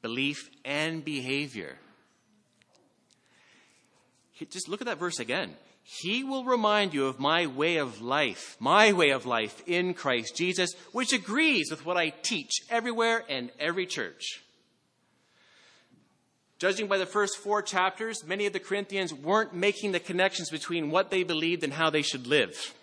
[0.02, 1.76] belief and behavior.
[4.50, 5.54] Just look at that verse again.
[5.82, 10.34] He will remind you of my way of life, my way of life in Christ
[10.34, 14.42] Jesus, which agrees with what I teach everywhere and every church.
[16.58, 20.90] Judging by the first four chapters, many of the Corinthians weren't making the connections between
[20.90, 22.74] what they believed and how they should live.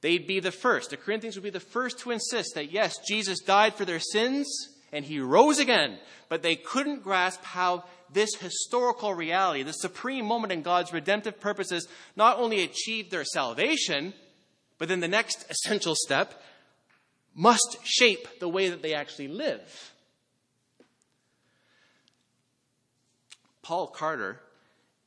[0.00, 0.90] They'd be the first.
[0.90, 4.48] The Corinthians would be the first to insist that yes, Jesus died for their sins
[4.92, 10.52] and he rose again, but they couldn't grasp how this historical reality, the supreme moment
[10.52, 11.86] in God's redemptive purposes,
[12.16, 14.14] not only achieved their salvation,
[14.78, 16.42] but then the next essential step
[17.34, 19.92] must shape the way that they actually live.
[23.62, 24.40] Paul Carter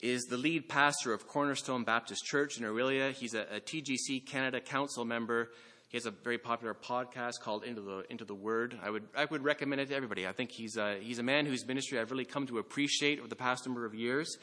[0.01, 3.11] is the lead pastor of Cornerstone Baptist Church in Orillia.
[3.13, 5.49] He's a, a TGC Canada Council member
[5.91, 8.79] he has a very popular podcast called Into the Into the Word.
[8.81, 10.25] I would I would recommend it to everybody.
[10.25, 13.27] I think he's a, he's a man whose ministry I've really come to appreciate over
[13.27, 14.37] the past number of years.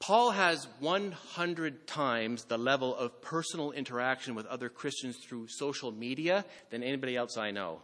[0.00, 6.44] Paul has 100 times the level of personal interaction with other Christians through social media
[6.70, 7.82] than anybody else I know,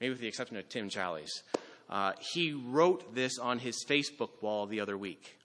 [0.00, 1.42] maybe with the exception of Tim Challies.
[1.90, 5.36] Uh, he wrote this on his Facebook wall the other week.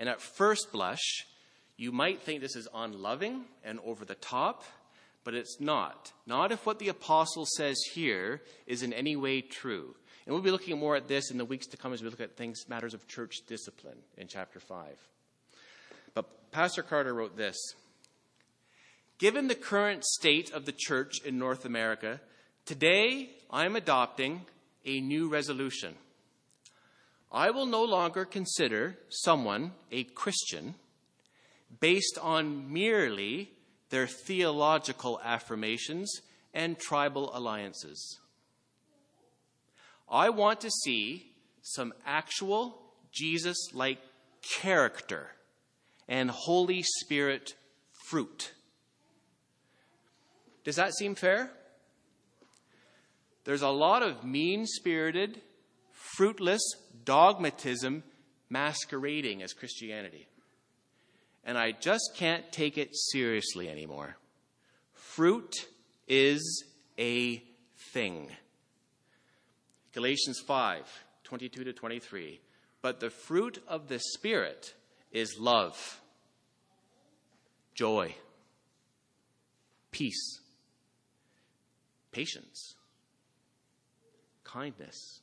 [0.00, 1.24] And at first blush,
[1.76, 4.64] you might think this is unloving and over the top
[5.24, 6.12] but it's not.
[6.26, 9.94] Not if what the apostle says here is in any way true.
[10.24, 12.20] And we'll be looking more at this in the weeks to come as we look
[12.20, 14.96] at things, matters of church discipline in chapter 5.
[16.14, 17.56] But Pastor Carter wrote this
[19.18, 22.20] Given the current state of the church in North America,
[22.64, 24.42] today I'm adopting
[24.84, 25.94] a new resolution.
[27.32, 30.74] I will no longer consider someone a Christian
[31.80, 33.52] based on merely
[33.90, 36.20] their theological affirmations,
[36.54, 38.18] and tribal alliances.
[40.08, 42.80] I want to see some actual
[43.12, 43.98] Jesus like
[44.60, 45.28] character
[46.08, 47.54] and Holy Spirit
[48.08, 48.52] fruit.
[50.64, 51.52] Does that seem fair?
[53.44, 55.40] There's a lot of mean spirited,
[56.16, 56.62] fruitless
[57.10, 58.04] dogmatism
[58.48, 60.28] masquerading as Christianity
[61.44, 64.16] and I just can't take it seriously anymore.
[64.92, 65.66] Fruit
[66.06, 66.64] is
[66.98, 67.42] a
[67.92, 68.28] thing.
[69.92, 70.84] Galatians 5
[71.24, 72.40] 22 to 23.
[72.82, 74.74] But the fruit of the Spirit
[75.12, 76.00] is love,
[77.74, 78.14] joy,
[79.90, 80.40] peace,
[82.10, 82.74] patience,
[84.44, 85.19] kindness,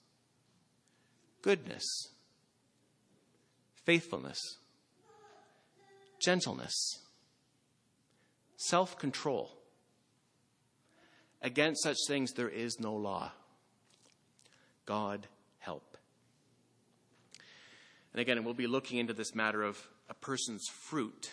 [1.48, 2.10] goodness,
[3.86, 4.58] faithfulness
[6.20, 7.00] gentleness,
[8.58, 9.54] self control.
[11.42, 13.32] Against such things there is no law.
[14.86, 15.28] God
[15.60, 15.98] help.
[18.12, 19.80] And again, we'll be looking into this matter of
[20.10, 21.32] a person's fruit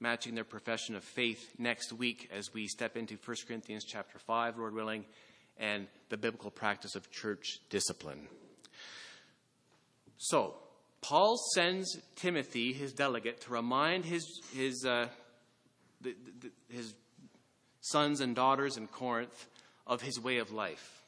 [0.00, 4.56] matching their profession of faith next week as we step into 1 Corinthians chapter 5,
[4.56, 5.04] Lord willing,
[5.58, 8.28] and the biblical practice of church discipline.
[10.18, 10.54] So,
[11.02, 15.08] Paul sends Timothy, his delegate, to remind his, his, uh,
[16.00, 16.94] the, the, his
[17.80, 19.46] sons and daughters in Corinth
[19.86, 21.02] of his way of life.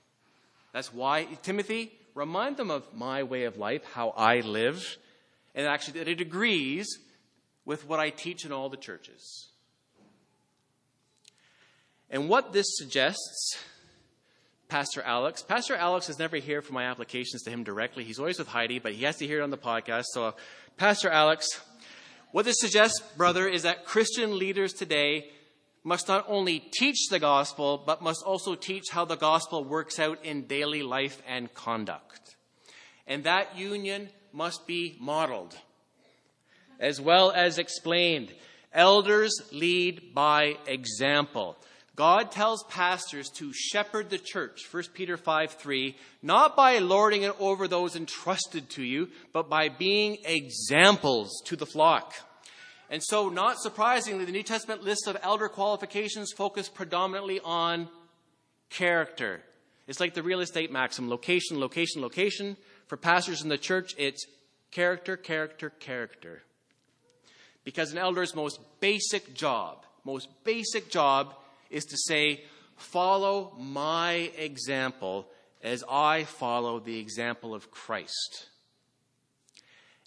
[0.72, 4.98] That's why, Timothy, remind them of my way of life, how I live,
[5.54, 6.98] and actually that it agrees
[7.64, 9.48] with what I teach in all the churches.
[12.10, 13.58] And what this suggests
[14.68, 15.42] Pastor Alex.
[15.42, 18.04] Pastor Alex is never here for my applications to him directly.
[18.04, 20.04] He's always with Heidi, but he has to hear it on the podcast.
[20.12, 20.34] So,
[20.76, 21.48] Pastor Alex,
[22.32, 25.30] what this suggests, brother, is that Christian leaders today
[25.84, 30.22] must not only teach the gospel, but must also teach how the gospel works out
[30.22, 32.36] in daily life and conduct.
[33.06, 35.56] And that union must be modeled
[36.78, 38.34] as well as explained.
[38.74, 41.56] Elders lead by example.
[41.98, 47.34] God tells pastors to shepherd the church, 1 Peter 5 3, not by lording it
[47.40, 52.14] over those entrusted to you, but by being examples to the flock.
[52.88, 57.88] And so, not surprisingly, the New Testament list of elder qualifications focus predominantly on
[58.70, 59.42] character.
[59.88, 62.56] It's like the real estate maxim location, location, location.
[62.86, 64.24] For pastors in the church, it's
[64.70, 66.44] character, character, character.
[67.64, 71.34] Because an elder's most basic job, most basic job
[71.70, 72.44] is to say,
[72.76, 75.28] follow my example
[75.62, 78.48] as I follow the example of Christ.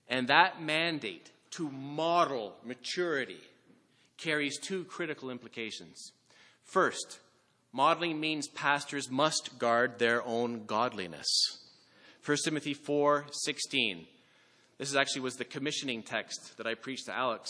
[0.07, 3.39] And that mandate to model maturity
[4.18, 6.14] carries two critical implications.
[6.64, 7.20] First,
[7.74, 11.28] modeling means pastors must guard their own godliness.
[12.24, 14.07] 1 Timothy 4:16.
[14.78, 17.49] This actually was the commissioning text that I preached to Alex.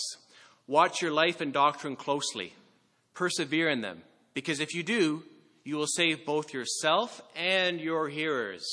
[0.67, 2.53] Watch your life and doctrine closely
[3.13, 4.01] persevere in them.
[4.33, 5.23] Because if you do,
[5.63, 8.65] you will save both yourself and your hearers.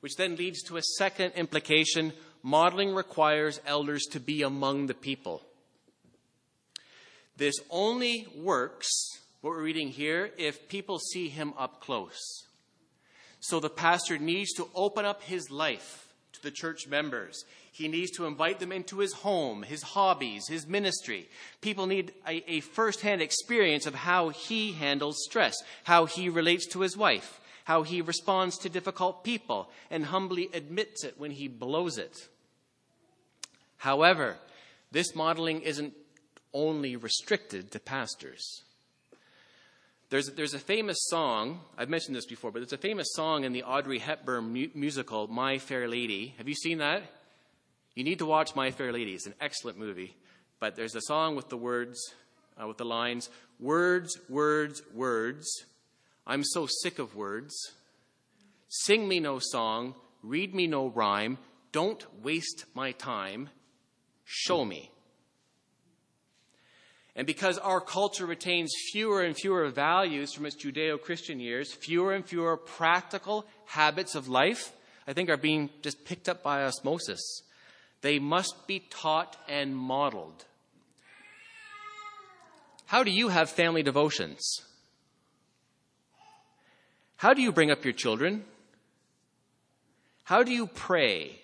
[0.00, 5.42] Which then leads to a second implication modeling requires elders to be among the people.
[7.36, 8.88] This only works,
[9.40, 12.46] what we're reading here, if people see him up close.
[13.40, 16.05] So the pastor needs to open up his life
[16.36, 17.44] to the church members.
[17.72, 21.28] He needs to invite them into his home, his hobbies, his ministry.
[21.60, 26.66] People need a, a first hand experience of how he handles stress, how he relates
[26.68, 31.48] to his wife, how he responds to difficult people, and humbly admits it when he
[31.48, 32.28] blows it.
[33.78, 34.36] However,
[34.92, 35.94] this modeling isn't
[36.54, 38.62] only restricted to pastors.
[40.08, 43.52] There's, there's a famous song, I've mentioned this before, but there's a famous song in
[43.52, 46.34] the Audrey Hepburn mu- musical, My Fair Lady.
[46.38, 47.02] Have you seen that?
[47.94, 49.14] You need to watch My Fair Lady.
[49.14, 50.14] It's an excellent movie.
[50.60, 51.98] But there's a song with the words,
[52.60, 55.64] uh, with the lines, Words, words, words.
[56.26, 57.56] I'm so sick of words.
[58.68, 61.38] Sing me no song, read me no rhyme.
[61.72, 63.48] Don't waste my time.
[64.24, 64.90] Show me.
[67.16, 72.12] And because our culture retains fewer and fewer values from its Judeo Christian years, fewer
[72.12, 74.72] and fewer practical habits of life,
[75.08, 77.42] I think are being just picked up by osmosis.
[78.02, 80.44] They must be taught and modeled.
[82.84, 84.60] How do you have family devotions?
[87.16, 88.44] How do you bring up your children?
[90.24, 91.40] How do you pray?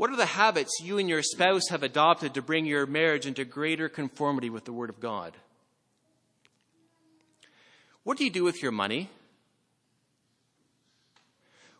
[0.00, 3.44] What are the habits you and your spouse have adopted to bring your marriage into
[3.44, 5.36] greater conformity with the Word of God?
[8.02, 9.10] What do you do with your money?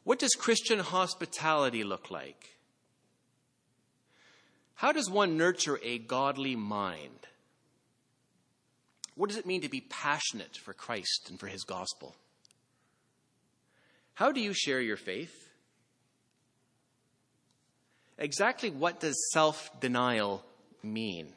[0.04, 2.58] What does Christian hospitality look like?
[4.74, 7.26] How does one nurture a godly mind?
[9.14, 12.16] What does it mean to be passionate for Christ and for His gospel?
[14.12, 15.49] How do you share your faith?
[18.20, 20.44] Exactly what does self denial
[20.82, 21.32] mean?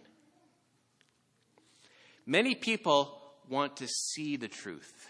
[2.26, 5.10] Many people want to see the truth,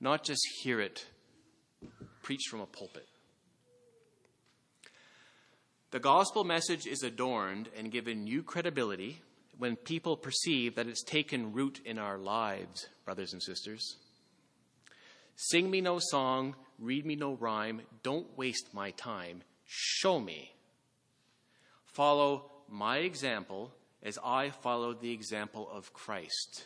[0.00, 1.04] not just hear it
[2.22, 3.06] preached from a pulpit.
[5.90, 9.20] The gospel message is adorned and given new credibility
[9.58, 13.96] when people perceive that it's taken root in our lives, brothers and sisters.
[15.34, 20.52] Sing me no song, read me no rhyme, don't waste my time, show me.
[21.92, 23.72] Follow my example
[24.02, 26.64] as I follow the example of Christ.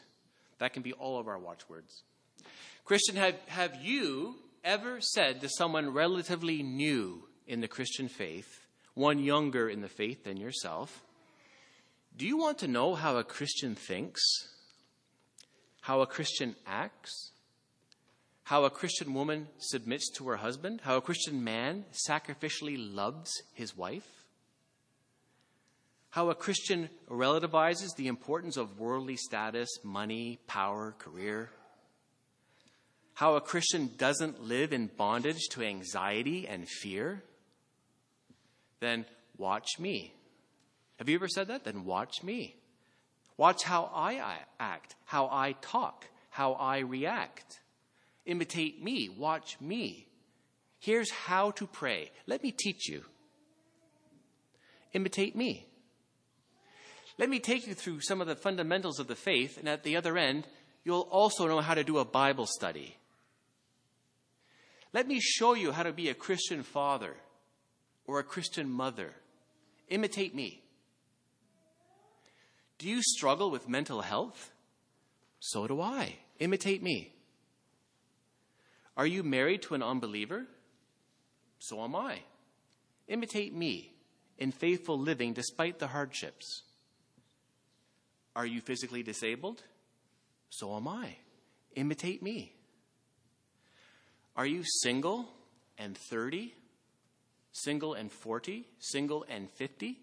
[0.59, 2.03] That can be all of our watchwords.
[2.85, 9.19] Christian, have, have you ever said to someone relatively new in the Christian faith, one
[9.19, 11.03] younger in the faith than yourself,
[12.17, 14.23] do you want to know how a Christian thinks?
[15.81, 17.33] How a Christian acts?
[18.45, 20.83] How a Christian woman submits to her husband?
[20.85, 24.24] How a Christian man sacrificially loves his wife?
[26.15, 31.51] How a Christian relativizes the importance of worldly status, money, power, career,
[33.15, 37.21] how a Christian doesn't live in bondage to anxiety and fear,
[38.79, 39.05] then
[39.39, 40.15] watch me.
[41.01, 41.65] Have you ever said that?
[41.65, 42.55] Then watch me.
[43.37, 44.23] Watch how I
[44.61, 47.59] act, how I talk, how I react.
[48.25, 49.09] Imitate me.
[49.09, 50.07] Watch me.
[50.79, 52.13] Here's how to pray.
[52.29, 53.03] Let me teach you.
[54.93, 55.67] Imitate me.
[57.17, 59.97] Let me take you through some of the fundamentals of the faith, and at the
[59.97, 60.47] other end,
[60.85, 62.97] you'll also know how to do a Bible study.
[64.93, 67.15] Let me show you how to be a Christian father
[68.07, 69.13] or a Christian mother.
[69.89, 70.63] Imitate me.
[72.79, 74.53] Do you struggle with mental health?
[75.41, 76.17] So do I.
[76.39, 77.13] Imitate me.
[78.97, 80.47] Are you married to an unbeliever?
[81.59, 82.21] So am I.
[83.09, 83.93] Imitate me
[84.39, 86.63] in faithful living despite the hardships.
[88.37, 89.63] Are you physically disabled?
[90.51, 91.17] So am I.
[91.77, 92.55] Imitate me.
[94.37, 95.29] Are you single
[95.79, 96.55] and 30?
[97.53, 98.67] Single and 40?
[98.79, 99.99] Single and 50?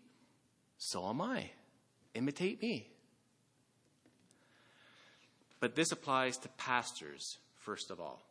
[0.77, 1.49] So am I.
[2.13, 2.87] Imitate me.
[5.59, 8.23] But this applies to pastors, first of all.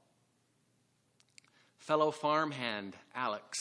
[1.79, 3.59] Fellow farmhand Alex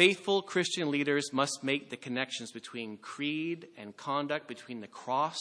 [0.00, 5.36] Faithful Christian leaders must make the connections between creed and conduct, between the cross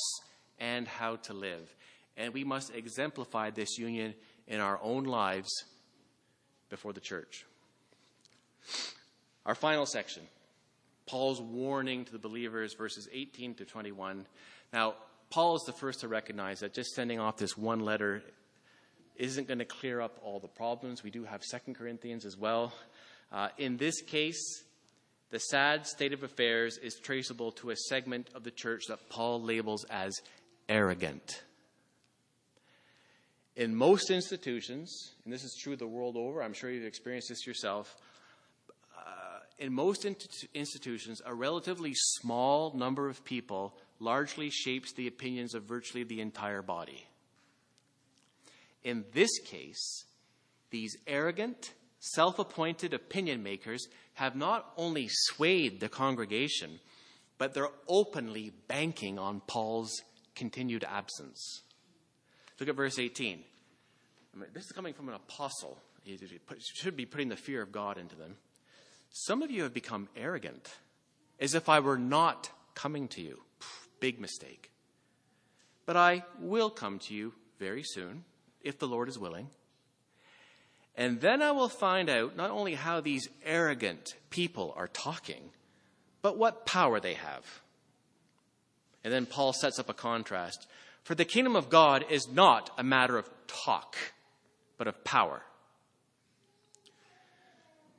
[0.60, 1.74] and how to live.
[2.18, 4.16] And we must exemplify this union
[4.49, 5.49] in our own lives
[6.68, 7.45] before the church.
[9.45, 10.24] Our final section
[11.05, 14.26] Paul's warning to the believers, verses 18 to 21.
[14.74, 14.95] Now,
[15.30, 18.24] Paul is the first to recognize that just sending off this one letter
[19.16, 21.01] isn't going to clear up all the problems.
[21.01, 22.74] We do have Second Corinthians as well.
[23.32, 24.64] Uh, in this case,
[25.30, 29.42] the sad state of affairs is traceable to a segment of the church that Paul
[29.42, 30.20] labels as
[30.68, 31.44] arrogant.
[33.56, 37.46] In most institutions, and this is true the world over, I'm sure you've experienced this
[37.46, 37.96] yourself,
[39.60, 46.06] in most institutions, a relatively small number of people largely shapes the opinions of virtually
[46.06, 47.06] the entire body.
[48.86, 50.06] In this case,
[50.70, 56.80] these arrogant, self appointed opinion makers have not only swayed the congregation,
[57.38, 60.02] but they're openly banking on Paul's
[60.36, 61.64] continued absence.
[62.60, 63.39] Look at verse 18.
[64.34, 65.78] I mean, this is coming from an apostle.
[66.04, 66.18] He
[66.76, 68.36] should be putting the fear of God into them.
[69.12, 70.70] Some of you have become arrogant,
[71.39, 73.39] as if I were not coming to you.
[74.00, 74.72] Big mistake.
[75.86, 78.24] But I will come to you very soon,
[78.62, 79.50] if the Lord is willing.
[81.00, 85.41] And then I will find out not only how these arrogant people are talking,
[86.22, 87.62] but what power they have.
[89.06, 90.68] And then Paul sets up a contrast.
[91.04, 93.95] For the kingdom of God is not a matter of talk,
[94.78, 95.41] but of power.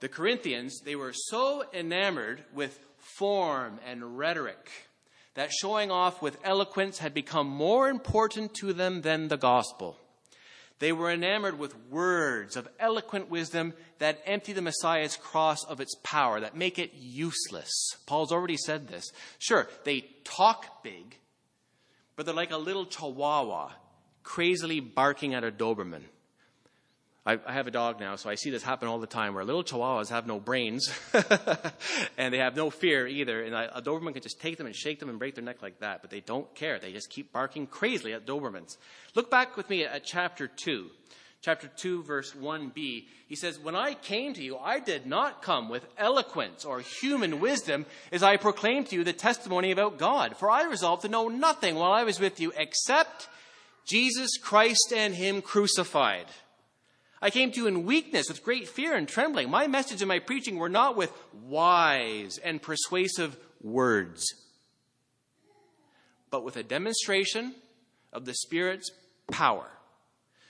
[0.00, 4.70] The Corinthians, they were so enamored with form and rhetoric
[5.32, 9.96] that showing off with eloquence had become more important to them than the gospel.
[10.80, 15.94] They were enamored with words of eloquent wisdom that empty the Messiah's cross of its
[16.02, 17.70] power, that make it useless.
[18.06, 19.04] Paul's already said this.
[19.38, 21.18] Sure, they talk big,
[22.16, 23.70] but they're like a little chihuahua
[24.22, 26.04] crazily barking at a Doberman.
[27.26, 29.44] I, I, have a dog now, so I see this happen all the time where
[29.44, 30.90] little chihuahuas have no brains
[32.18, 33.42] and they have no fear either.
[33.42, 35.60] And a, a Doberman can just take them and shake them and break their neck
[35.60, 36.78] like that, but they don't care.
[36.78, 38.78] They just keep barking crazily at Dobermans.
[39.14, 40.88] Look back with me at chapter 2.
[41.42, 43.06] Chapter 2, verse 1b.
[43.26, 47.40] He says, When I came to you, I did not come with eloquence or human
[47.40, 50.36] wisdom as I proclaimed to you the testimony about God.
[50.36, 53.28] For I resolved to know nothing while I was with you except
[53.86, 56.26] Jesus Christ and Him crucified.
[57.22, 59.50] I came to you in weakness, with great fear and trembling.
[59.50, 64.24] My message and my preaching were not with wise and persuasive words,
[66.30, 67.54] but with a demonstration
[68.12, 68.90] of the Spirit's
[69.30, 69.70] power,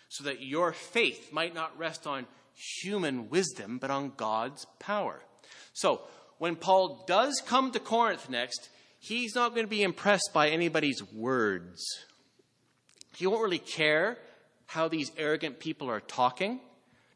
[0.08, 5.20] so that your faith might not rest on human wisdom, but on God's power.
[5.72, 6.02] So,
[6.38, 8.68] when Paul does come to Corinth next,
[8.98, 11.84] he's not going to be impressed by anybody's words.
[13.16, 14.16] He won't really care
[14.70, 16.60] how these arrogant people are talking,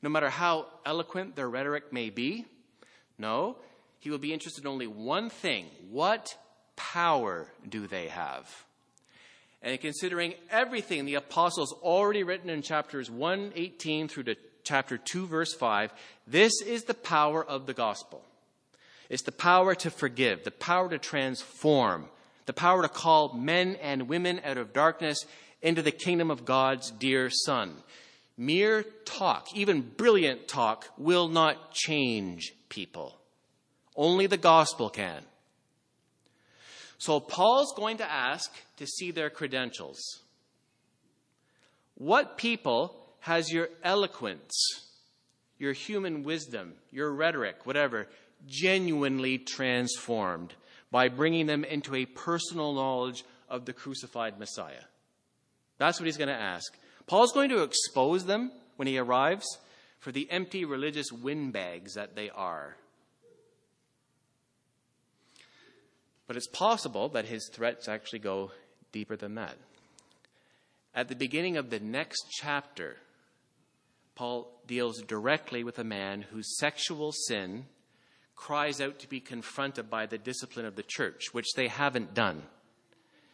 [0.03, 2.45] no matter how eloquent their rhetoric may be.
[3.17, 3.57] No,
[4.01, 6.37] he will be interested in only one thing what
[6.75, 8.65] power do they have?
[9.63, 14.35] And considering everything the apostles already written in chapters 118 through to
[14.65, 15.93] chapter 2 verse 5,
[16.27, 18.25] this is the power of the gospel.
[19.09, 22.09] It's the power to forgive, the power to transform,
[22.47, 25.25] the power to call men and women out of darkness
[25.65, 27.73] into the kingdom of God's dear Son.
[28.37, 33.17] Mere talk, even brilliant talk, will not change people.
[33.97, 35.23] Only the gospel can.
[36.99, 40.01] So Paul's going to ask to see their credentials.
[41.95, 44.53] What people has your eloquence,
[45.59, 48.09] your human wisdom, your rhetoric, whatever,
[48.47, 50.53] genuinely transformed
[50.91, 54.85] by bringing them into a personal knowledge of the crucified Messiah?
[55.79, 56.77] That's what he's going to ask.
[57.07, 59.47] Paul's going to expose them when he arrives
[59.99, 62.77] for the empty religious windbags that they are.
[66.27, 68.51] But it's possible that his threats actually go
[68.93, 69.57] deeper than that.
[70.95, 72.97] At the beginning of the next chapter,
[74.15, 77.67] Paul deals directly with a man whose sexual sin
[78.37, 82.43] cries out to be confronted by the discipline of the church, which they haven't done.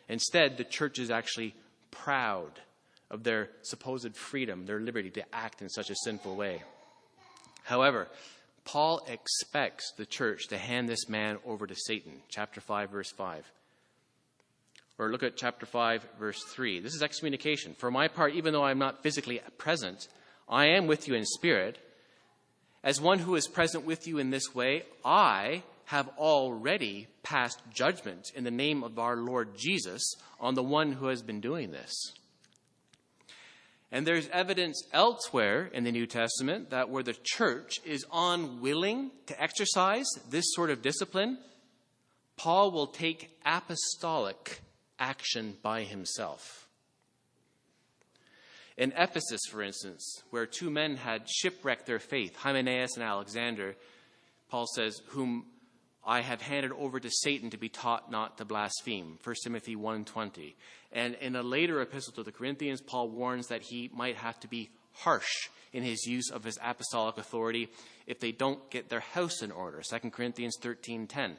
[0.09, 1.55] Instead, the church is actually
[1.91, 2.61] proud
[3.11, 6.63] of their supposed freedom, their liberty to act in such a sinful way.
[7.65, 8.09] However,
[8.65, 13.51] Paul expects the church to hand this man over to Satan, chapter 5, verse 5.
[14.99, 16.81] Or look at chapter 5, verse 3.
[16.81, 17.75] This is excommunication.
[17.75, 20.09] For my part, even though I am not physically present,
[20.49, 21.79] I am with you in spirit.
[22.85, 28.31] As one who is present with you in this way, I have already passed judgment
[28.37, 32.13] in the name of our Lord Jesus on the one who has been doing this.
[33.91, 39.43] And there's evidence elsewhere in the New Testament that where the church is unwilling to
[39.43, 41.39] exercise this sort of discipline,
[42.37, 44.61] Paul will take apostolic
[45.01, 46.69] action by himself.
[48.77, 53.75] In Ephesus, for instance, where two men had shipwrecked their faith, Hymenaeus and Alexander,
[54.51, 55.47] Paul says, whom
[56.05, 59.19] I have handed over to Satan to be taught not to blaspheme.
[59.23, 60.55] 1 Timothy 1:20.
[60.93, 64.49] And in a later epistle to the Corinthians, Paul warns that he might have to
[64.49, 67.69] be harsh in his use of his apostolic authority
[68.07, 69.83] if they don't get their house in order.
[69.83, 71.37] 2 Corinthians 13:10.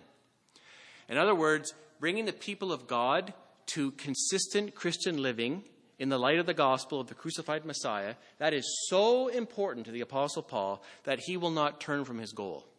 [1.10, 3.34] In other words, bringing the people of God
[3.68, 5.64] to consistent Christian living
[6.00, 9.92] in the light of the gospel of the crucified Messiah, that is so important to
[9.92, 12.71] the Apostle Paul that he will not turn from his goal.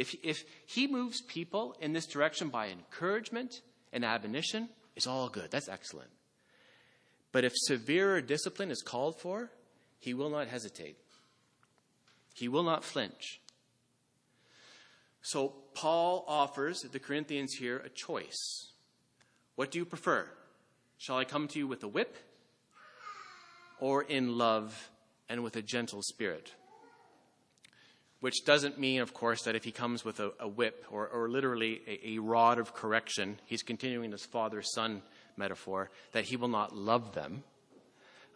[0.00, 3.60] If, if he moves people in this direction by encouragement
[3.92, 5.50] and admonition, it's all good.
[5.50, 6.08] That's excellent.
[7.32, 9.50] But if severer discipline is called for,
[9.98, 10.96] he will not hesitate.
[12.32, 13.42] He will not flinch.
[15.20, 18.72] So Paul offers the Corinthians here a choice.
[19.56, 20.26] What do you prefer?
[20.96, 22.16] Shall I come to you with a whip
[23.78, 24.88] or in love
[25.28, 26.54] and with a gentle spirit?
[28.20, 31.28] Which doesn't mean, of course, that if he comes with a, a whip or, or
[31.30, 35.02] literally a, a rod of correction, he's continuing this father son
[35.36, 37.44] metaphor, that he will not love them.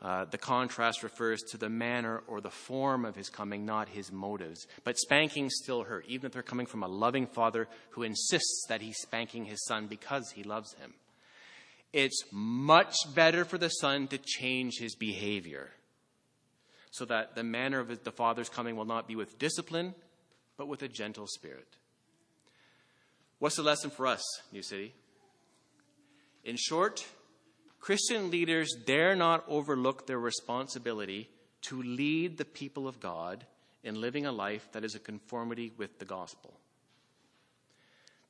[0.00, 4.10] Uh, the contrast refers to the manner or the form of his coming, not his
[4.10, 4.66] motives.
[4.84, 8.82] But spanking still hurt, even if they're coming from a loving father who insists that
[8.82, 10.94] he's spanking his son because he loves him.
[11.92, 15.70] It's much better for the son to change his behavior
[16.94, 19.96] so that the manner of the father's coming will not be with discipline,
[20.56, 21.66] but with a gentle spirit.
[23.40, 24.22] What's the lesson for us,
[24.52, 24.94] New City?
[26.44, 27.04] In short,
[27.80, 31.28] Christian leaders dare not overlook their responsibility
[31.62, 33.44] to lead the people of God
[33.82, 36.54] in living a life that is a conformity with the gospel.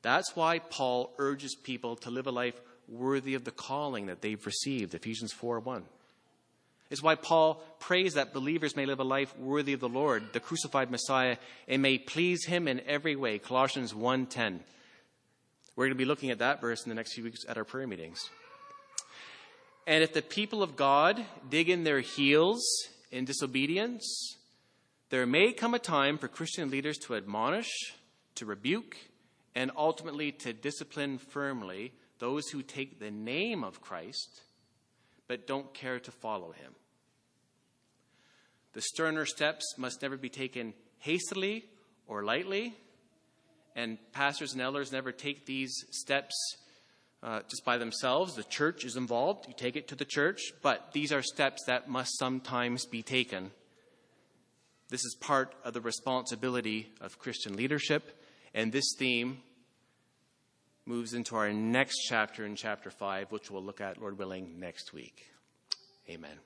[0.00, 2.58] That's why Paul urges people to live a life
[2.88, 5.84] worthy of the calling that they've received, Ephesians 4 1.
[6.90, 10.40] It's why Paul prays that believers may live a life worthy of the Lord, the
[10.40, 14.60] crucified Messiah, and may please him in every way, Colossians 1:10.
[15.76, 17.64] We're going to be looking at that verse in the next few weeks at our
[17.64, 18.30] prayer meetings.
[19.86, 22.62] And if the people of God dig in their heels
[23.10, 24.36] in disobedience,
[25.10, 27.70] there may come a time for Christian leaders to admonish,
[28.36, 28.96] to rebuke,
[29.54, 34.42] and ultimately to discipline firmly those who take the name of Christ
[35.28, 36.74] but don't care to follow him.
[38.72, 41.64] The sterner steps must never be taken hastily
[42.06, 42.74] or lightly,
[43.76, 46.34] and pastors and elders never take these steps
[47.22, 48.34] uh, just by themselves.
[48.34, 49.46] The church is involved.
[49.48, 53.50] You take it to the church, but these are steps that must sometimes be taken.
[54.90, 58.20] This is part of the responsibility of Christian leadership,
[58.54, 59.38] and this theme
[60.86, 64.92] moves into our next chapter in chapter 5, which we'll look at, Lord willing, next
[64.92, 65.26] week.
[66.08, 66.38] Amen.